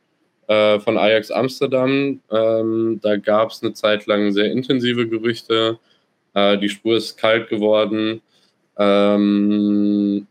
[0.48, 2.22] äh, von Ajax Amsterdam.
[2.32, 5.80] Ähm, da gab es eine Zeit lang sehr intensive Gerüchte.
[6.34, 8.22] Äh, die Spur ist kalt geworden.
[8.78, 10.28] Ähm,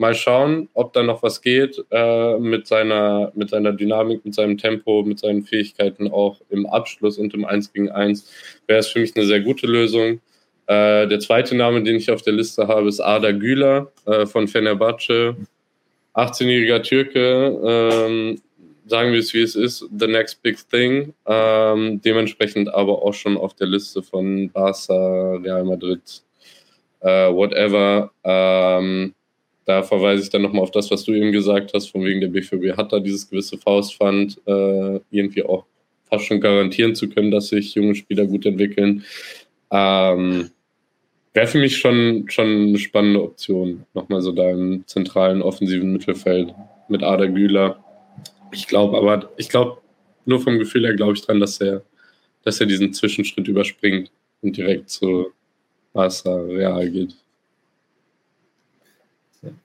[0.00, 4.56] mal schauen, ob da noch was geht äh, mit, seiner, mit seiner Dynamik, mit seinem
[4.56, 8.26] Tempo, mit seinen Fähigkeiten auch im Abschluss und im 1 gegen 1.
[8.66, 10.20] Wäre es für mich eine sehr gute Lösung.
[10.66, 14.48] Äh, der zweite Name, den ich auf der Liste habe, ist Ada Güler äh, von
[14.48, 15.36] Fenerbahce.
[16.14, 18.40] 18-jähriger Türke, ähm,
[18.86, 21.12] sagen wir es wie es ist, the next big thing.
[21.26, 26.22] Ähm, dementsprechend aber auch schon auf der Liste von Barca, Real Madrid,
[27.00, 28.10] äh, whatever.
[28.24, 29.14] Ähm,
[29.70, 32.26] da verweise ich dann nochmal auf das, was du eben gesagt hast, von wegen der
[32.26, 35.64] BVB hat da dieses gewisse Faustpfand, äh, irgendwie auch
[36.06, 39.04] fast schon garantieren zu können, dass sich junge Spieler gut entwickeln.
[39.70, 40.50] Ähm,
[41.32, 46.52] Wäre für mich schon, schon eine spannende Option, nochmal so da im zentralen offensiven Mittelfeld
[46.88, 47.78] mit Ada Güler.
[48.50, 49.78] Ich glaube aber, ich glaube,
[50.24, 51.82] nur vom Gefühl her glaube ich dran, dass er,
[52.42, 54.10] dass er diesen Zwischenschritt überspringt
[54.42, 55.28] und direkt zu
[55.92, 57.14] Barca Real geht.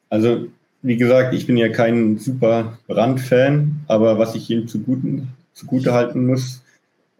[0.09, 0.47] Also,
[0.81, 6.27] wie gesagt, ich bin ja kein super Brand-Fan, aber was ich ihm zuguten, zugute halten
[6.27, 6.61] muss,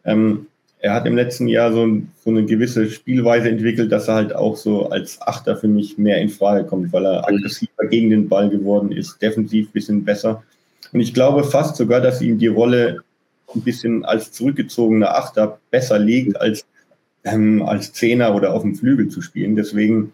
[0.03, 0.47] ähm,
[0.79, 4.55] er hat im letzten Jahr so, so, eine gewisse Spielweise entwickelt, dass er halt auch
[4.55, 8.49] so als Achter für mich mehr in Frage kommt, weil er aggressiver gegen den Ball
[8.49, 10.43] geworden ist, defensiv ein bisschen besser.
[10.93, 13.01] Und ich glaube fast sogar, dass ihm die Rolle
[13.55, 16.65] ein bisschen als zurückgezogener Achter besser liegt, als
[17.23, 19.55] ähm, als Zehner oder auf dem Flügel zu spielen.
[19.55, 20.13] Deswegen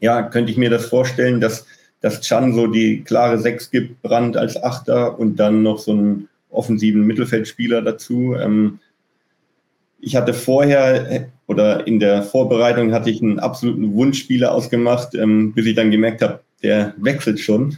[0.00, 1.66] ja, könnte ich mir das vorstellen, dass,
[2.00, 6.28] dass Chan so die klare Sechs gibt, Brand als Achter und dann noch so einen
[6.50, 8.34] offensiven Mittelfeldspieler dazu.
[8.34, 8.78] Ähm,
[10.00, 15.66] ich hatte vorher oder in der Vorbereitung hatte ich einen absoluten Wunschspieler ausgemacht, ähm, bis
[15.66, 17.76] ich dann gemerkt habe, der wechselt schon.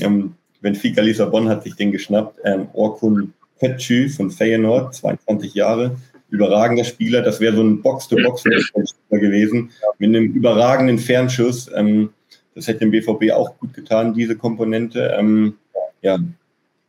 [0.00, 2.38] Ähm, Benfica Lissabon hat sich den geschnappt.
[2.44, 5.96] Ähm, Orkun Kötschü von Feyenoord, 22 Jahre
[6.30, 7.22] überragender Spieler.
[7.22, 11.70] Das wäre so ein Box-to-Box-Spieler gewesen mit einem überragenden Fernschuss.
[11.74, 12.10] Ähm,
[12.54, 15.14] das hätte dem BVB auch gut getan, diese Komponente.
[15.18, 15.54] Ähm,
[16.02, 16.18] ja,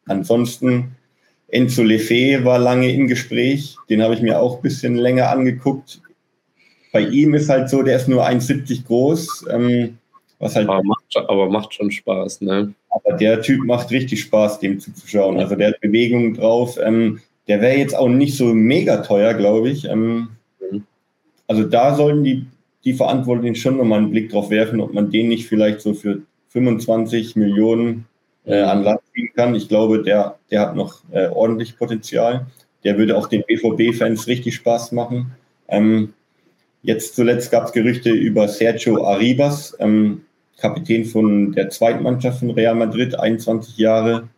[0.05, 0.95] ansonsten
[1.47, 3.75] Enzo Lefe war lange im Gespräch.
[3.89, 6.01] Den habe ich mir auch ein bisschen länger angeguckt.
[6.91, 9.45] Bei ihm ist halt so, der ist nur 1,70 groß.
[9.51, 9.97] Ähm,
[10.39, 12.73] was halt aber, macht, aber macht schon Spaß, ne?
[12.89, 15.37] Aber der Typ macht richtig Spaß, dem zuzuschauen.
[15.37, 16.77] Also der hat Bewegungen drauf.
[16.81, 17.19] Ähm,
[17.49, 19.85] der wäre jetzt auch nicht so mega teuer, glaube ich.
[19.85, 20.29] Ähm,
[20.71, 20.85] mhm.
[21.47, 22.45] also da sollten die,
[22.85, 26.21] die Verantwortlichen schon nochmal einen Blick drauf werfen, ob man den nicht vielleicht so für
[26.49, 28.05] 25 Millionen
[28.45, 29.55] äh, an Land ziehen kann.
[29.55, 32.45] Ich glaube, der, der hat noch äh, ordentlich Potenzial.
[32.83, 35.31] Der würde auch den BVB-Fans richtig Spaß machen.
[35.67, 36.13] Ähm,
[36.83, 40.21] jetzt zuletzt gab es Gerüchte über Sergio Arribas, ähm,
[40.57, 44.29] Kapitän von der zweiten Mannschaft von Real Madrid, 21 Jahre,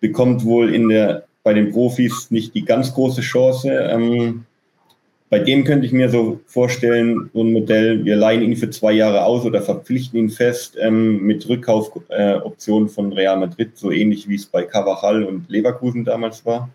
[0.00, 3.70] bekommt wohl in der bei den Profis nicht die ganz große Chance.
[3.70, 4.44] Ähm,
[5.32, 8.92] bei dem könnte ich mir so vorstellen, so ein Modell, wir leihen ihn für zwei
[8.92, 14.28] Jahre aus oder verpflichten ihn fest ähm, mit Rückkaufoptionen äh, von Real Madrid, so ähnlich
[14.28, 16.68] wie es bei Cavachal und Leverkusen damals war.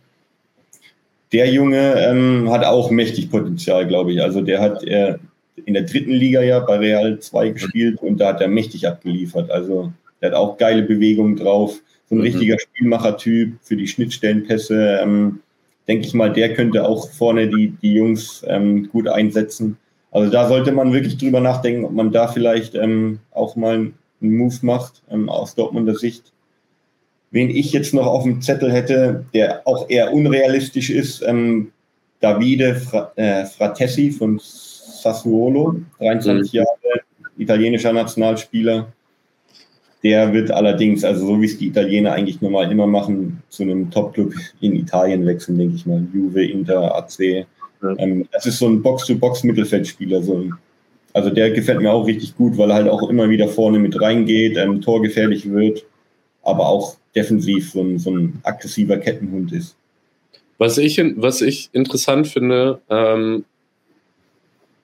[1.32, 4.24] Der Junge ähm, hat auch mächtig Potenzial, glaube ich.
[4.24, 5.18] Also der hat äh,
[5.66, 9.52] in der dritten Liga ja bei Real 2 gespielt und da hat er mächtig abgeliefert.
[9.52, 11.80] Also der hat auch geile Bewegungen drauf
[12.10, 12.24] so ein mhm.
[12.24, 15.00] richtiger Spielmachertyp für die Schnittstellenpässe.
[15.02, 15.40] Ähm,
[15.88, 19.78] denke ich mal, der könnte auch vorne die, die Jungs ähm, gut einsetzen.
[20.12, 24.38] Also da sollte man wirklich drüber nachdenken, ob man da vielleicht ähm, auch mal einen
[24.38, 26.34] Move macht ähm, aus Dortmunder Sicht.
[27.32, 31.72] Wen ich jetzt noch auf dem Zettel hätte, der auch eher unrealistisch ist, ähm,
[32.20, 36.58] Davide Fra äh, Fratessi von Sassuolo, 23 mhm.
[36.58, 37.02] Jahre,
[37.38, 38.88] italienischer Nationalspieler.
[40.08, 43.92] Der wird allerdings, also so wie es die Italiener eigentlich normal immer machen, zu einem
[43.92, 46.02] Top-Club in Italien wechseln, denke ich mal.
[46.14, 47.46] Juve, Inter, AC.
[47.84, 47.94] Ja.
[47.98, 50.24] Ähm, das ist so ein Box-to-Box-Mittelfeldspieler.
[50.24, 50.50] So
[51.12, 54.00] also der gefällt mir auch richtig gut, weil er halt auch immer wieder vorne mit
[54.00, 55.84] reingeht, ähm, torgefährlich wird,
[56.42, 59.76] aber auch defensiv so ein, so ein aggressiver Kettenhund ist.
[60.58, 63.44] Was ich, was ich interessant finde, ähm,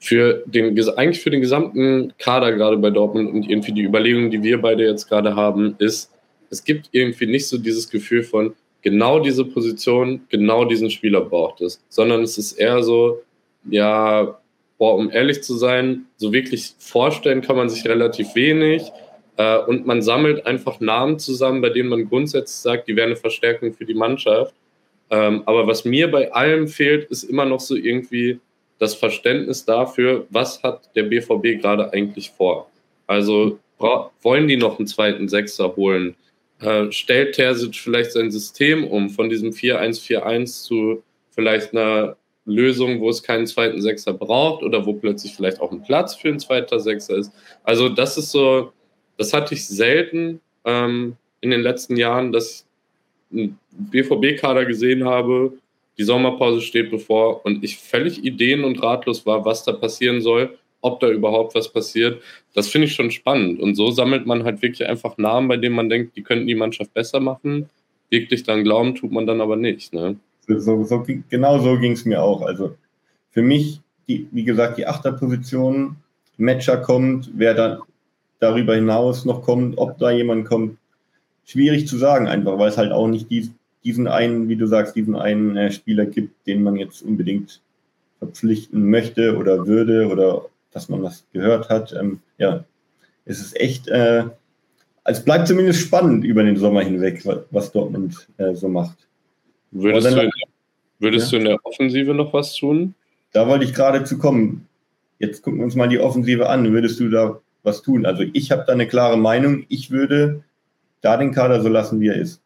[0.03, 4.43] für den, eigentlich für den gesamten Kader gerade bei Dortmund und irgendwie die Überlegung, die
[4.43, 6.11] wir beide jetzt gerade haben, ist,
[6.49, 11.61] es gibt irgendwie nicht so dieses Gefühl von, genau diese Position, genau diesen Spieler braucht
[11.61, 13.21] es, sondern es ist eher so,
[13.69, 14.37] ja,
[14.77, 18.83] boah, um ehrlich zu sein, so wirklich vorstellen kann man sich relativ wenig
[19.37, 23.15] äh, und man sammelt einfach Namen zusammen, bei denen man grundsätzlich sagt, die wären eine
[23.15, 24.53] Verstärkung für die Mannschaft.
[25.09, 28.41] Ähm, aber was mir bei allem fehlt, ist immer noch so irgendwie
[28.84, 32.69] das Verständnis dafür, was hat der BVB gerade eigentlich vor.
[33.07, 33.59] Also
[34.21, 36.15] wollen die noch einen zweiten Sechser holen?
[36.63, 42.15] äh, stellt Terzic vielleicht sein System um von diesem 4-1-4-1 zu vielleicht einer
[42.45, 46.29] Lösung, wo es keinen zweiten Sechser braucht oder wo plötzlich vielleicht auch ein Platz für
[46.29, 47.31] einen zweiten Sechser ist.
[47.63, 48.71] Also das ist so,
[49.17, 52.65] das hatte ich selten ähm, in den letzten Jahren, dass
[53.31, 55.53] ich einen BVB-Kader gesehen habe,
[55.97, 60.57] die Sommerpause steht bevor und ich völlig ideen- und ratlos war, was da passieren soll,
[60.81, 62.21] ob da überhaupt was passiert.
[62.53, 63.59] Das finde ich schon spannend.
[63.59, 66.55] Und so sammelt man halt wirklich einfach Namen, bei denen man denkt, die könnten die
[66.55, 67.69] Mannschaft besser machen.
[68.09, 69.93] Wirklich dann glauben tut man dann aber nicht.
[69.93, 70.17] Ne?
[70.47, 72.41] So, so, genau so ging es mir auch.
[72.41, 72.75] Also
[73.31, 75.95] für mich, die, wie gesagt, die Achterposition,
[76.37, 77.79] Matcher kommt, wer dann
[78.39, 80.77] darüber hinaus noch kommt, ob da jemand kommt,
[81.45, 83.51] schwierig zu sagen einfach, weil es halt auch nicht die,
[83.84, 87.61] diesen einen, wie du sagst, diesen einen äh, Spieler gibt, den man jetzt unbedingt
[88.19, 91.93] verpflichten möchte oder würde oder dass man das gehört hat.
[91.93, 92.63] Ähm, ja,
[93.25, 94.23] es ist echt, äh,
[95.03, 99.07] es bleibt zumindest spannend über den Sommer hinweg, was, Dortmund äh, so macht.
[99.71, 100.29] Würdest, dann, du,
[100.99, 101.38] würdest ja?
[101.38, 102.95] du in der Offensive noch was tun?
[103.34, 104.67] Da wollte ich gerade zu kommen.
[105.19, 106.71] Jetzt gucken wir uns mal die Offensive an.
[106.71, 108.05] Würdest du da was tun?
[108.05, 109.65] Also ich habe da eine klare Meinung.
[109.69, 110.43] Ich würde
[111.01, 112.42] da den Kader so lassen, wie er ist.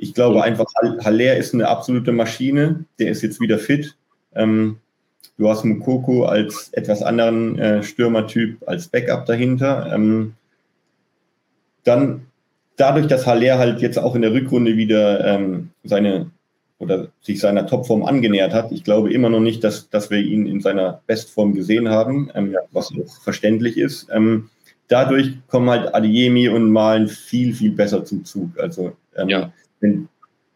[0.00, 0.66] Ich glaube einfach,
[1.04, 2.84] Haller ist eine absolute Maschine.
[3.00, 3.96] Der ist jetzt wieder fit.
[4.32, 4.78] Ähm,
[5.38, 9.92] du hast Mukoko als etwas anderen äh, Stürmertyp als Backup dahinter.
[9.92, 10.34] Ähm,
[11.82, 12.26] dann
[12.76, 16.30] dadurch, dass Haller halt jetzt auch in der Rückrunde wieder ähm, seine
[16.78, 18.70] oder sich seiner Topform angenähert hat.
[18.70, 22.56] Ich glaube immer noch nicht, dass, dass wir ihn in seiner Bestform gesehen haben, ähm,
[22.70, 24.06] was auch verständlich ist.
[24.12, 24.48] Ähm,
[24.86, 28.56] dadurch kommen halt Adiemi und Malen viel, viel besser zum Zug.
[28.60, 29.52] Also ähm, ja.
[29.80, 30.08] Wenn,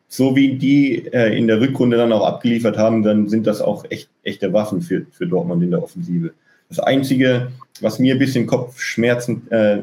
[0.08, 3.84] so wie die äh, in der Rückrunde dann auch abgeliefert haben, dann sind das auch
[3.90, 6.32] echt, echte Waffen für, für Dortmund in der Offensive.
[6.68, 7.48] Das Einzige,
[7.80, 9.78] was mir ein bisschen Kopfschmerzen äh,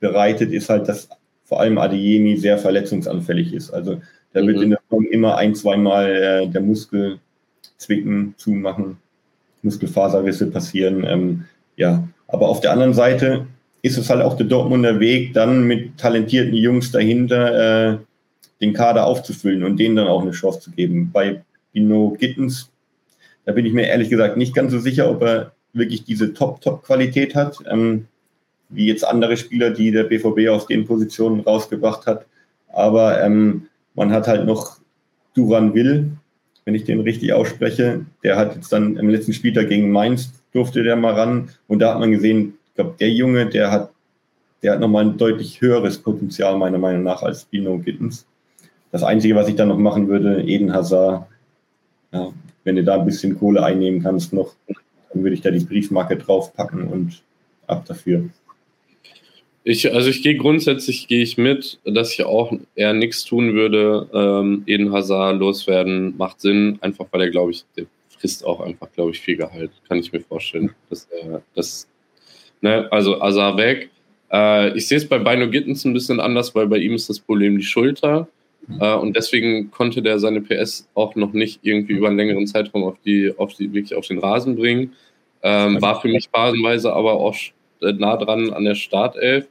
[0.00, 1.08] bereitet, ist halt, dass
[1.44, 3.70] vor allem Adeyemi sehr verletzungsanfällig ist.
[3.70, 4.00] Also
[4.32, 4.62] da wird mhm.
[4.62, 7.18] in der Form immer ein, zweimal äh, der Muskel
[7.78, 8.98] zwicken, zumachen,
[9.62, 11.04] Muskelfaserrisse passieren.
[11.06, 11.44] Ähm,
[11.76, 13.46] ja, aber auf der anderen Seite
[13.82, 17.98] ist es halt auch der Dortmunder Weg, dann mit talentierten Jungs dahinter äh,
[18.60, 21.10] den Kader aufzufüllen und denen dann auch eine Chance zu geben.
[21.12, 21.42] Bei
[21.72, 22.70] Bino Gittens,
[23.44, 27.34] da bin ich mir ehrlich gesagt nicht ganz so sicher, ob er wirklich diese Top-Top-Qualität
[27.34, 27.58] hat.
[27.70, 28.06] Ähm,
[28.68, 32.26] wie jetzt andere Spieler, die der BVB aus den Positionen rausgebracht hat.
[32.68, 34.78] Aber ähm, man hat halt noch
[35.34, 36.10] Duran Will,
[36.64, 38.04] wenn ich den richtig ausspreche.
[38.22, 41.50] Der hat jetzt dann im letzten Spieltag gegen Mainz durfte der mal ran.
[41.66, 43.90] Und da hat man gesehen, ich glaube, der Junge, der hat,
[44.62, 48.26] der hat nochmal ein deutlich höheres Potenzial, meiner Meinung nach, als Bino Gittens.
[48.90, 51.26] Das Einzige, was ich dann noch machen würde, Eden Hazard,
[52.12, 52.32] ja,
[52.64, 56.16] wenn du da ein bisschen Kohle einnehmen kannst noch, dann würde ich da die Briefmarke
[56.16, 57.22] draufpacken und
[57.66, 58.24] ab dafür.
[59.64, 64.08] Ich, also ich gehe grundsätzlich gehe ich mit, dass ich auch eher nichts tun würde.
[64.14, 67.84] Ähm, Eden Hazard loswerden macht Sinn, einfach weil er, glaube ich, der
[68.18, 69.70] frisst auch einfach, glaube ich, viel Gehalt.
[69.86, 70.70] Kann ich mir vorstellen.
[70.88, 71.86] Dass er, das,
[72.62, 73.90] ne, also Hazard weg.
[74.32, 77.20] Äh, ich sehe es bei Bino Gittens ein bisschen anders, weil bei ihm ist das
[77.20, 78.28] Problem die Schulter.
[78.80, 82.84] Äh, und deswegen konnte der seine PS auch noch nicht irgendwie über einen längeren Zeitraum
[82.84, 84.92] auf die, auf die, wirklich auf den Rasen bringen.
[85.42, 87.36] Ähm, war für mich phasenweise aber auch
[87.80, 89.46] äh, nah dran an der Startelf.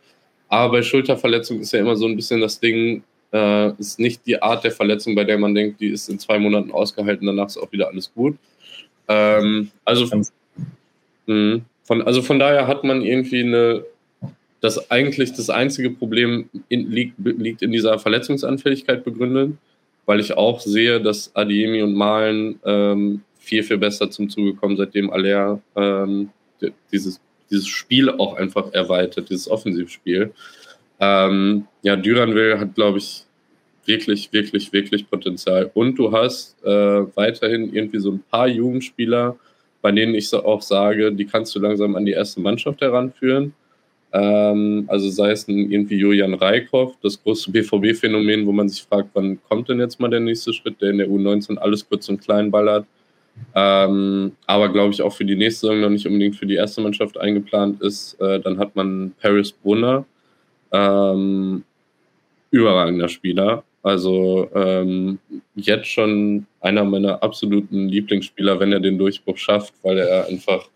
[0.49, 3.03] Aber bei Schulterverletzung ist ja immer so ein bisschen das Ding,
[3.34, 6.39] äh, ist nicht die Art der Verletzung, bei der man denkt, die ist in zwei
[6.39, 8.38] Monaten ausgehalten, danach ist auch wieder alles gut.
[9.07, 10.26] Ähm, also, mh,
[11.28, 13.84] hm, von, also von daher hat man irgendwie eine,
[14.62, 19.53] das eigentlich das einzige Problem in, liegt, liegt in dieser Verletzungsanfälligkeit begründet,
[20.05, 24.78] weil ich auch sehe, dass Adiemi und Malen ähm, viel, viel besser zum Zuge kommen,
[24.78, 26.30] seitdem Aller ähm,
[26.91, 30.34] dieses dieses Spiel auch einfach erweitert, dieses Offensivspiel.
[30.99, 33.24] Ähm, ja, Duranville hat, glaube ich,
[33.86, 35.72] wirklich, wirklich, wirklich Potenzial.
[35.74, 36.70] Und du hast äh,
[37.16, 39.38] weiterhin irgendwie so ein paar Jugendspieler,
[39.82, 43.53] bei denen ich so auch sage, die kannst du langsam an die erste Mannschaft heranführen.
[44.14, 49.39] Ähm, also sei es irgendwie Julian Reikhoff, das große BVB-Phänomen, wo man sich fragt, wann
[49.49, 52.49] kommt denn jetzt mal der nächste Schritt, der in der U19 alles kurz und klein
[52.49, 52.86] ballert.
[53.53, 56.82] Ähm, aber glaube ich auch für die nächste Saison noch nicht unbedingt für die erste
[56.82, 58.20] Mannschaft eingeplant ist.
[58.20, 60.05] Äh, dann hat man Paris Brunner,
[60.72, 61.64] ähm,
[62.51, 63.64] überragender Spieler.
[63.84, 65.20] Also ähm,
[65.55, 70.68] jetzt schon einer meiner absoluten Lieblingsspieler, wenn er den Durchbruch schafft, weil er einfach,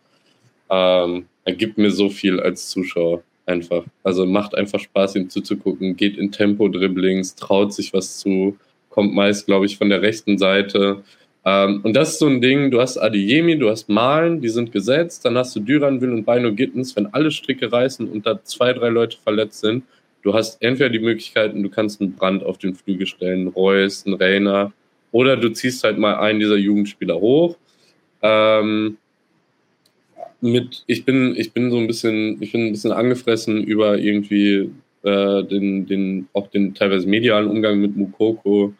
[0.69, 3.83] ähm, er gibt mir so viel als Zuschauer einfach.
[4.03, 8.57] Also macht einfach Spaß, ihm zuzugucken, geht in Tempo-Dribblings, traut sich was zu,
[8.89, 11.03] kommt meist, glaube ich, von der rechten Seite
[11.43, 14.71] ähm, und das ist so ein Ding, du hast Adeyemi, du hast Malen, die sind
[14.71, 18.73] gesetzt, dann hast du Duranville und Bino Gittens, wenn alle Stricke reißen und da zwei,
[18.73, 19.83] drei Leute verletzt sind,
[20.21, 24.15] du hast entweder die Möglichkeiten, du kannst einen Brand auf den Flügel stellen, Reus, einen
[24.15, 24.71] Rainer,
[25.11, 27.57] oder du ziehst halt mal einen dieser Jugendspieler hoch.
[28.21, 28.97] Ähm,
[30.41, 34.71] mit, ich bin, ich bin so ein bisschen, ich bin ein bisschen angefressen über irgendwie
[35.03, 38.73] äh, den, den, auch den teilweise medialen Umgang mit Mukoko.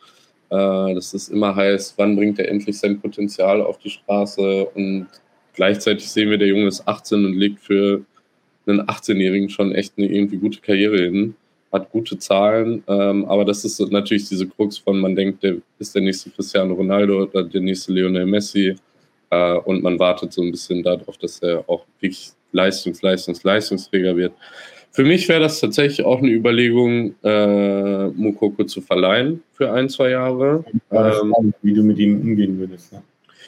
[0.51, 5.07] Äh, dass es immer heißt, wann bringt er endlich sein Potenzial auf die Straße und
[5.53, 8.03] gleichzeitig sehen wir, der Junge ist 18 und legt für
[8.66, 11.36] einen 18-Jährigen schon echt eine irgendwie gute Karriere hin,
[11.72, 15.95] hat gute Zahlen, ähm, aber das ist natürlich diese Krux von, man denkt, der ist
[15.95, 18.76] der nächste Cristiano Ronaldo oder der nächste Lionel Messi
[19.32, 24.15] äh, und man wartet so ein bisschen darauf, dass er auch wirklich Leistungs-, Leistungs-, Leistungsträger
[24.15, 24.34] wird.
[24.91, 30.09] Für mich wäre das tatsächlich auch eine Überlegung, äh, Mukoko zu verleihen für ein, zwei
[30.09, 30.65] Jahre.
[30.91, 32.91] Ähm, wie du mit ihm umgehen würdest.
[32.91, 33.01] Ne?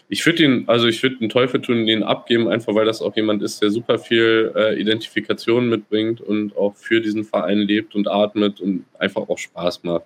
[0.08, 3.16] Ich würde ihn, also ich würde den Teufel tun, den abgeben, einfach weil das auch
[3.16, 8.08] jemand ist, der super viel äh, Identifikation mitbringt und auch für diesen Verein lebt und
[8.08, 10.06] atmet und einfach auch Spaß macht.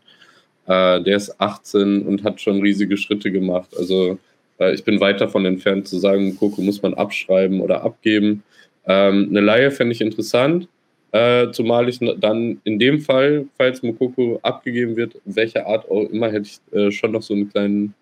[0.65, 3.69] Äh, der ist 18 und hat schon riesige Schritte gemacht.
[3.77, 4.17] Also
[4.59, 8.43] ich bin weit davon entfernt zu sagen, Mukoko muss man abschreiben oder abgeben.
[8.85, 10.67] Ähm, eine Laie fände ich interessant.
[11.11, 16.31] Äh, zumal ich dann in dem Fall, falls Mokoko abgegeben wird, welche Art auch immer,
[16.31, 17.93] hätte ich äh, schon noch so einen kleinen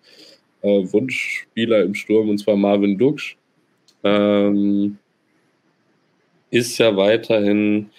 [0.62, 3.36] äh, Wunschspieler im Sturm, und zwar Marvin Duksch.
[4.02, 4.98] Ähm,
[6.50, 7.90] ist ja weiterhin,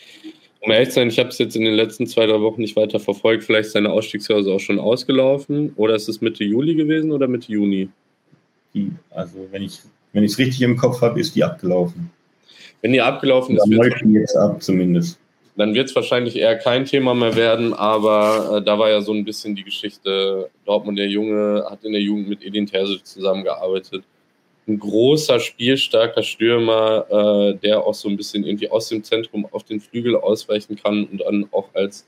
[0.61, 2.75] um ehrlich zu sein, ich habe es jetzt in den letzten zwei, drei Wochen nicht
[2.75, 3.43] weiter verfolgt.
[3.43, 5.73] Vielleicht ist seine Ausstiegshause auch schon ausgelaufen.
[5.75, 7.89] Oder ist es Mitte Juli gewesen oder Mitte Juni?
[8.77, 9.81] Die, also, wenn ich
[10.13, 12.09] wenn es richtig im Kopf habe, ist die abgelaufen.
[12.81, 15.19] Wenn die abgelaufen ist, wird jetzt ab zumindest.
[15.55, 19.11] Dann wird es wahrscheinlich eher kein Thema mehr werden, aber äh, da war ja so
[19.13, 24.03] ein bisschen die Geschichte, Dortmund, der Junge, hat in der Jugend mit Edin Terzic zusammengearbeitet.
[24.67, 29.63] Ein großer, spielstarker Stürmer, äh, der auch so ein bisschen irgendwie aus dem Zentrum auf
[29.63, 32.05] den Flügel ausweichen kann und dann auch als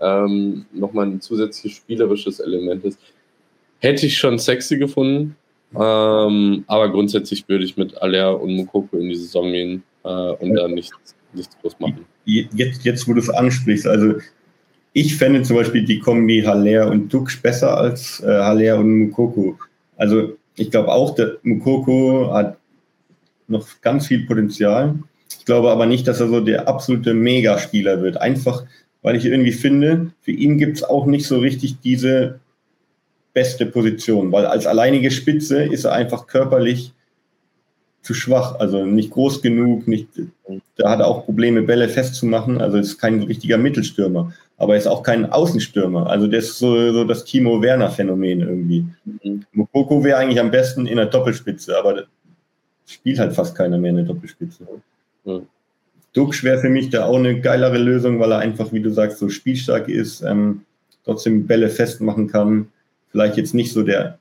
[0.00, 2.98] ähm, nochmal ein zusätzliches spielerisches Element ist.
[3.80, 5.36] Hätte ich schon sexy gefunden,
[5.74, 10.54] ähm, aber grundsätzlich würde ich mit Aller und Mukoko in die Saison gehen äh, und
[10.54, 10.96] da nichts,
[11.32, 12.06] nichts groß machen.
[12.24, 14.14] Jetzt, jetzt wo du es ansprichst, also
[14.92, 19.58] ich fände zum Beispiel die Kombi Haller und Dux besser als äh, Haller und Mukoko.
[19.96, 22.56] Also ich glaube auch, der Mukoko hat
[23.46, 24.94] noch ganz viel Potenzial.
[25.30, 28.16] Ich glaube aber nicht, dass er so der absolute Megaspieler wird.
[28.18, 28.64] Einfach,
[29.02, 32.40] weil ich irgendwie finde, für ihn gibt es auch nicht so richtig diese
[33.32, 36.92] beste Position, weil als alleinige Spitze ist er einfach körperlich
[38.02, 40.08] zu schwach, also nicht groß genug, nicht,
[40.76, 44.86] da hat er auch Probleme, Bälle festzumachen, also ist kein richtiger Mittelstürmer, aber er ist
[44.86, 48.86] auch kein Außenstürmer, also das ist so, so das Timo Werner Phänomen irgendwie.
[49.22, 49.44] Mhm.
[49.52, 52.04] Mokoko wäre eigentlich am besten in der Doppelspitze, aber
[52.86, 54.66] spielt halt fast keiner mehr in der Doppelspitze.
[55.24, 55.46] Mhm.
[56.14, 59.18] Dux wäre für mich da auch eine geilere Lösung, weil er einfach, wie du sagst,
[59.18, 60.62] so spielstark ist, ähm,
[61.04, 62.68] trotzdem Bälle festmachen kann,
[63.10, 64.18] vielleicht jetzt nicht so der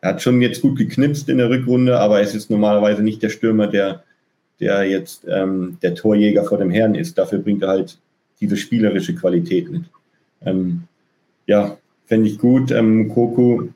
[0.00, 3.30] er hat schon jetzt gut geknipst in der Rückrunde, aber es ist normalerweise nicht der
[3.30, 4.04] Stürmer, der,
[4.60, 7.18] der jetzt ähm, der Torjäger vor dem Herrn ist.
[7.18, 7.98] Dafür bringt er halt
[8.40, 9.82] diese spielerische Qualität mit.
[10.44, 10.84] Ähm,
[11.46, 12.70] ja, fände ich gut.
[12.70, 13.68] Ähm, Koko,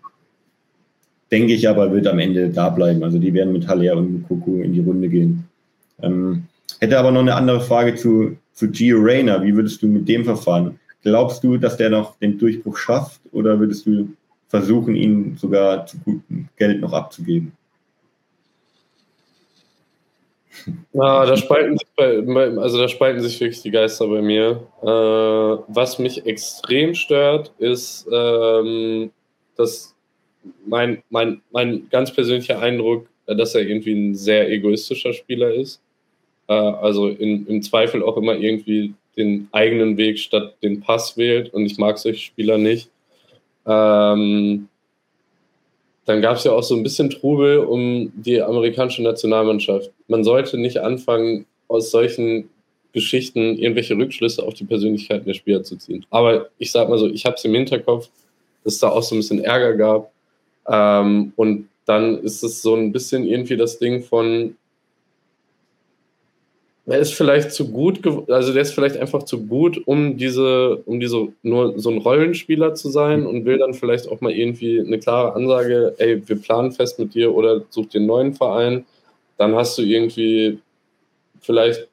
[1.32, 3.02] denke ich aber, wird am Ende da bleiben.
[3.02, 5.44] Also die werden mit Haller und Koko in die Runde gehen.
[6.00, 6.44] Ähm,
[6.78, 9.42] hätte aber noch eine andere Frage zu, zu Gio Reyna.
[9.42, 10.78] Wie würdest du mit dem verfahren?
[11.02, 14.08] Glaubst du, dass der noch den Durchbruch schafft oder würdest du
[14.52, 17.52] versuchen, ihn sogar zu gutem Geld noch abzugeben.
[20.92, 22.18] Ja, da spalten sich bei,
[22.58, 24.62] also da spalten sich wirklich die Geister bei mir.
[24.82, 29.10] Äh, was mich extrem stört, ist, ähm,
[29.56, 29.94] dass
[30.66, 35.80] mein, mein, mein ganz persönlicher Eindruck, dass er irgendwie ein sehr egoistischer Spieler ist.
[36.46, 41.52] Äh, also in, im Zweifel auch immer irgendwie den eigenen Weg statt den Pass wählt.
[41.54, 42.90] Und ich mag solche Spieler nicht.
[43.66, 44.68] Ähm,
[46.04, 49.90] dann gab es ja auch so ein bisschen Trubel um die amerikanische Nationalmannschaft.
[50.08, 52.50] Man sollte nicht anfangen, aus solchen
[52.92, 56.04] Geschichten irgendwelche Rückschlüsse auf die Persönlichkeiten der Spieler zu ziehen.
[56.10, 58.10] Aber ich sag mal so, ich habe es im Hinterkopf,
[58.64, 60.12] dass es da auch so ein bisschen Ärger gab.
[60.68, 64.56] Ähm, und dann ist es so ein bisschen irgendwie das Ding von,
[66.86, 70.98] er ist vielleicht zu gut, also der ist vielleicht einfach zu gut, um diese, um
[70.98, 74.98] diese nur so ein Rollenspieler zu sein und will dann vielleicht auch mal irgendwie eine
[74.98, 78.84] klare Ansage, ey, wir planen fest mit dir oder such einen neuen Verein.
[79.38, 80.58] Dann hast du irgendwie
[81.40, 81.86] vielleicht,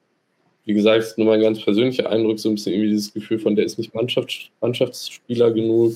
[0.66, 3.66] wie gesagt, nur mein ganz persönlicher Eindruck, so ein bisschen irgendwie dieses Gefühl von, der
[3.66, 5.94] ist nicht Mannschafts Mannschaftsspieler genug.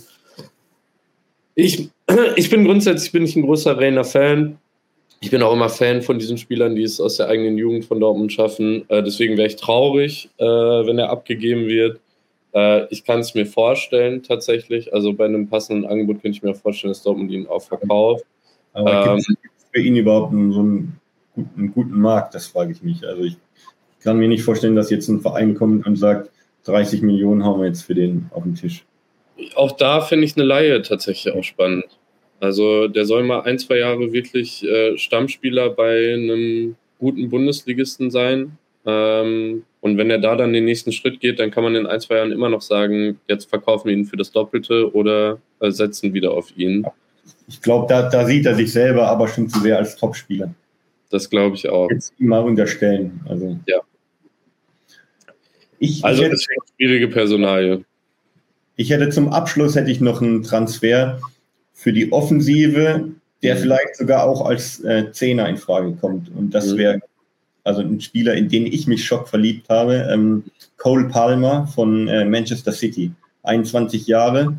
[1.55, 1.89] Ich,
[2.35, 4.59] ich bin grundsätzlich bin ich ein großer Rainer-Fan
[5.23, 7.97] ich bin auch immer Fan von diesen Spielern, die es aus der eigenen Jugend von
[7.97, 8.83] Dortmund schaffen.
[8.89, 12.01] Äh, deswegen wäre ich traurig, äh, wenn er abgegeben wird.
[12.53, 14.93] Äh, ich kann es mir vorstellen, tatsächlich.
[14.93, 18.25] Also bei einem passenden Angebot könnte ich mir vorstellen, dass Dortmund ihn auch verkauft.
[18.73, 20.99] Aber ähm, gibt es für ihn überhaupt einen, so einen
[21.33, 22.35] guten, einen guten Markt?
[22.35, 23.07] Das frage ich mich.
[23.07, 23.37] Also ich
[24.03, 26.31] kann mir nicht vorstellen, dass jetzt ein Verein kommt und sagt,
[26.65, 28.83] 30 Millionen haben wir jetzt für den auf den Tisch.
[29.55, 31.85] Auch da finde ich eine Laie tatsächlich auch spannend.
[32.43, 38.57] Also der soll mal ein, zwei Jahre wirklich äh, Stammspieler bei einem guten Bundesligisten sein.
[38.85, 42.01] Ähm, und wenn er da dann den nächsten Schritt geht, dann kann man in ein,
[42.01, 46.13] zwei Jahren immer noch sagen, jetzt verkaufen wir ihn für das Doppelte oder äh, setzen
[46.13, 46.85] wieder auf ihn.
[47.47, 50.53] Ich glaube, da, da sieht er sich selber aber schon zu sehr als Topspieler.
[51.11, 51.89] Das glaube ich auch.
[51.91, 53.21] Jetzt ihm mal unterstellen.
[53.25, 53.57] Also.
[53.67, 53.79] Ja.
[55.79, 57.85] Ich, also ich hätte, eine schwierige Personalie.
[58.75, 61.21] Ich hätte zum Abschluss hätte ich noch einen Transfer
[61.73, 63.09] für die Offensive,
[63.41, 63.59] der mhm.
[63.59, 66.29] vielleicht sogar auch als äh, Zehner in Frage kommt.
[66.35, 66.77] Und das mhm.
[66.77, 66.99] wäre
[67.63, 70.43] also ein Spieler, in den ich mich schockverliebt habe, ähm,
[70.77, 73.11] Cole Palmer von äh, Manchester City.
[73.43, 74.55] 21 Jahre,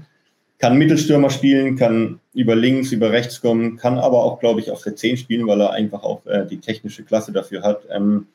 [0.59, 4.83] kann Mittelstürmer spielen, kann über links, über rechts kommen, kann aber auch, glaube ich, auf
[4.83, 7.83] der 10 spielen, weil er einfach auch äh, die technische Klasse dafür hat.
[7.91, 8.27] Ähm,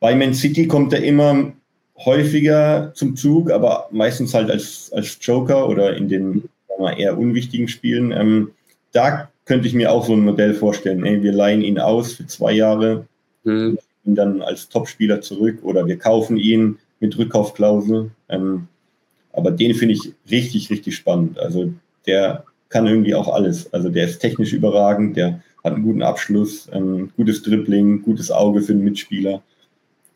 [0.00, 1.52] bei Man City kommt er immer
[1.96, 6.48] häufiger zum Zug, aber meistens halt als, als Joker oder in den
[6.80, 8.12] mal, eher unwichtigen Spielen.
[8.12, 8.50] Ähm,
[8.92, 11.04] da könnte ich mir auch so ein Modell vorstellen.
[11.04, 13.06] Ey, wir leihen ihn aus für zwei Jahre,
[13.44, 13.78] mhm.
[14.04, 18.10] ihn dann als Topspieler zurück oder wir kaufen ihn mit Rückkaufklausel.
[18.28, 18.68] Ähm,
[19.32, 21.38] aber den finde ich richtig, richtig spannend.
[21.38, 21.72] Also
[22.06, 23.72] der kann irgendwie auch alles.
[23.72, 28.62] Also der ist technisch überragend, der hat einen guten Abschluss, ein gutes Dribbling, gutes Auge
[28.62, 29.42] für den Mitspieler.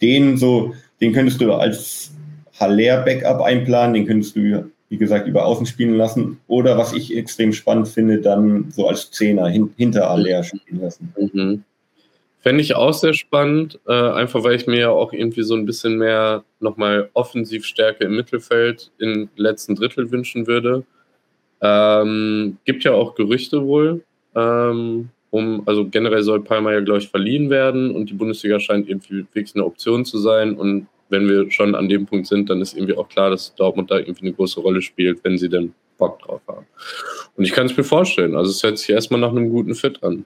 [0.01, 2.13] Den so, den könntest du als
[2.59, 6.41] Haller-Backup einplanen, den könntest du, wie gesagt, über Außen spielen lassen.
[6.47, 11.13] Oder was ich extrem spannend finde, dann so als Zehner hin, hinter Haller spielen lassen.
[11.19, 11.65] Mhm.
[12.41, 15.67] Fände ich auch sehr spannend, äh, einfach weil ich mir ja auch irgendwie so ein
[15.67, 20.85] bisschen mehr nochmal Offensivstärke im Mittelfeld im letzten Drittel wünschen würde.
[21.61, 24.03] Ähm, gibt ja auch Gerüchte wohl,
[24.37, 28.89] ähm, um, also generell soll Palmer ja, glaube ich, verliehen werden und die Bundesliga scheint
[28.89, 30.55] irgendwie wirklich eine Option zu sein.
[30.55, 33.91] Und wenn wir schon an dem Punkt sind, dann ist irgendwie auch klar, dass Dortmund
[33.91, 36.67] da irgendwie eine große Rolle spielt, wenn sie denn Bock drauf haben.
[37.37, 40.03] Und ich kann es mir vorstellen, also es hört sich erstmal nach einem guten Fit
[40.03, 40.25] an.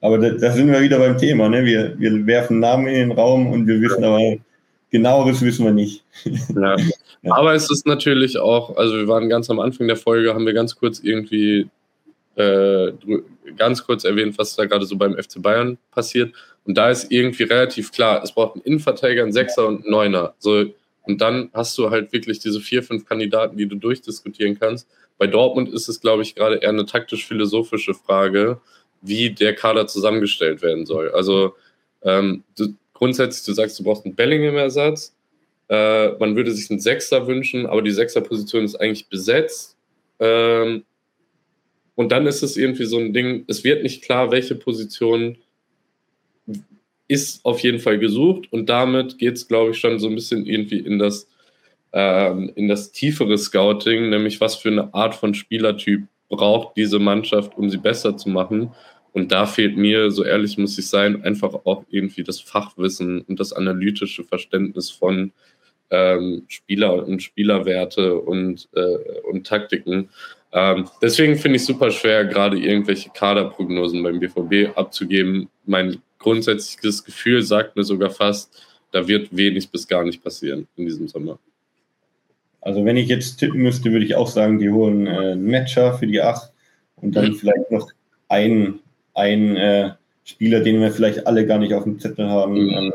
[0.00, 1.48] Aber da, da, sind wir wieder beim Thema.
[1.48, 1.64] Ne?
[1.64, 4.36] Wir, wir werfen Namen in den Raum und wir wissen aber,
[4.90, 6.04] genaueres wissen wir nicht.
[7.26, 7.36] Ja.
[7.36, 10.52] Aber es ist natürlich auch, also wir waren ganz am Anfang der Folge, haben wir
[10.52, 11.70] ganz kurz irgendwie
[12.36, 12.92] äh,
[13.56, 16.34] ganz kurz erwähnt, was da gerade so beim FC Bayern passiert.
[16.64, 20.34] Und da ist irgendwie relativ klar, es braucht einen Innenverteidiger, einen Sechser und einen Neuner.
[20.38, 20.64] So,
[21.02, 24.88] und dann hast du halt wirklich diese vier, fünf Kandidaten, die du durchdiskutieren kannst.
[25.18, 28.60] Bei Dortmund ist es, glaube ich, gerade eher eine taktisch-philosophische Frage
[29.02, 31.10] wie der Kader zusammengestellt werden soll.
[31.10, 31.54] Also
[32.02, 35.14] ähm, du, grundsätzlich, du sagst, du brauchst einen Bellingham-Ersatz.
[35.68, 39.76] Äh, man würde sich einen Sechser wünschen, aber die Sechser-Position ist eigentlich besetzt.
[40.20, 40.84] Ähm,
[41.96, 45.36] und dann ist es irgendwie so ein Ding, es wird nicht klar, welche Position
[47.14, 50.44] ist auf jeden Fall gesucht und damit geht es, glaube ich, schon so ein bisschen
[50.44, 51.28] irgendwie in das,
[51.92, 57.56] ähm, in das tiefere Scouting, nämlich was für eine Art von Spielertyp braucht diese Mannschaft,
[57.56, 58.72] um sie besser zu machen.
[59.12, 63.38] Und da fehlt mir, so ehrlich muss ich sein, einfach auch irgendwie das Fachwissen und
[63.38, 65.32] das analytische Verständnis von
[65.90, 70.08] ähm, Spieler und Spielerwerte und, äh, und Taktiken.
[70.54, 75.48] Ähm, deswegen finde ich super schwer, gerade irgendwelche Kaderprognosen beim BVB abzugeben.
[75.66, 78.56] Mein grundsätzliches Gefühl sagt mir sogar fast,
[78.92, 81.38] da wird wenig bis gar nicht passieren in diesem Sommer.
[82.60, 85.98] Also wenn ich jetzt tippen müsste, würde ich auch sagen, die holen äh, einen Matcher
[85.98, 86.52] für die 8
[86.96, 87.34] und dann mhm.
[87.34, 87.90] vielleicht noch
[88.28, 88.80] einen
[89.14, 89.90] ein äh,
[90.24, 92.70] Spieler, den wir vielleicht alle gar nicht auf dem Zettel haben, mhm.
[92.70, 92.92] ähm,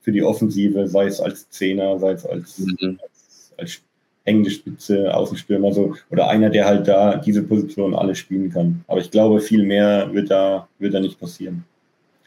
[0.00, 2.98] für die Offensive, sei es als Zehner, sei es als, mhm.
[3.02, 3.82] als, als
[4.26, 8.84] hängende Spitze, Außenstürmer, so, oder einer, der halt da diese Position alle spielen kann.
[8.88, 11.64] Aber ich glaube, viel mehr wird da, wird da nicht passieren.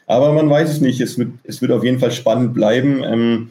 [0.06, 1.00] Aber man weiß es nicht.
[1.00, 3.04] Es wird, es wird auf jeden Fall spannend bleiben.
[3.04, 3.50] Ähm,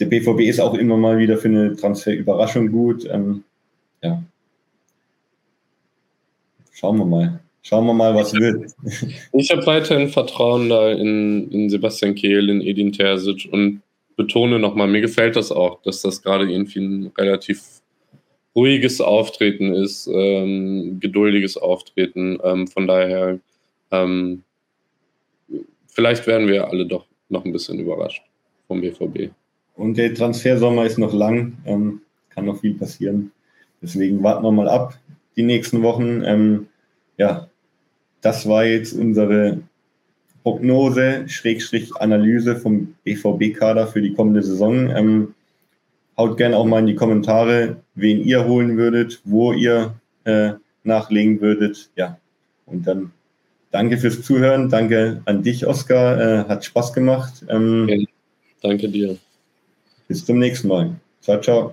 [0.00, 3.06] der BVB ist auch immer mal wieder für eine Transferüberraschung gut.
[3.10, 3.42] Ähm,
[4.02, 4.22] ja.
[6.72, 7.40] Schauen wir mal.
[7.62, 8.72] Schauen wir mal, was wird.
[9.32, 13.82] Ich habe weiterhin Vertrauen da in, in Sebastian Kehl, in Edin Terzic und
[14.18, 17.80] betone nochmal, mir gefällt das auch, dass das gerade irgendwie ein relativ
[18.54, 22.38] ruhiges Auftreten ist, ähm, geduldiges Auftreten.
[22.42, 23.38] Ähm, von daher,
[23.92, 24.42] ähm,
[25.86, 28.24] vielleicht werden wir alle doch noch ein bisschen überrascht
[28.66, 29.30] vom BVB.
[29.76, 32.00] Und der Transfersommer ist noch lang, ähm,
[32.30, 33.30] kann noch viel passieren.
[33.80, 34.98] Deswegen warten wir mal ab
[35.36, 36.24] die nächsten Wochen.
[36.24, 36.66] Ähm,
[37.18, 37.48] ja,
[38.20, 39.60] das war jetzt unsere
[40.48, 44.88] Prognose, Schrägstrich Analyse vom BVB-Kader für die kommende Saison.
[44.96, 45.34] Ähm,
[46.16, 49.94] haut gerne auch mal in die Kommentare, wen ihr holen würdet, wo ihr
[50.24, 50.52] äh,
[50.84, 51.90] nachlegen würdet.
[51.96, 52.18] Ja,
[52.64, 53.12] und dann
[53.72, 54.70] danke fürs Zuhören.
[54.70, 56.18] Danke an dich, Oskar.
[56.18, 57.44] Äh, hat Spaß gemacht.
[57.50, 58.06] Ähm, ja,
[58.62, 59.18] danke dir.
[60.08, 60.92] Bis zum nächsten Mal.
[61.20, 61.72] Ciao, ciao.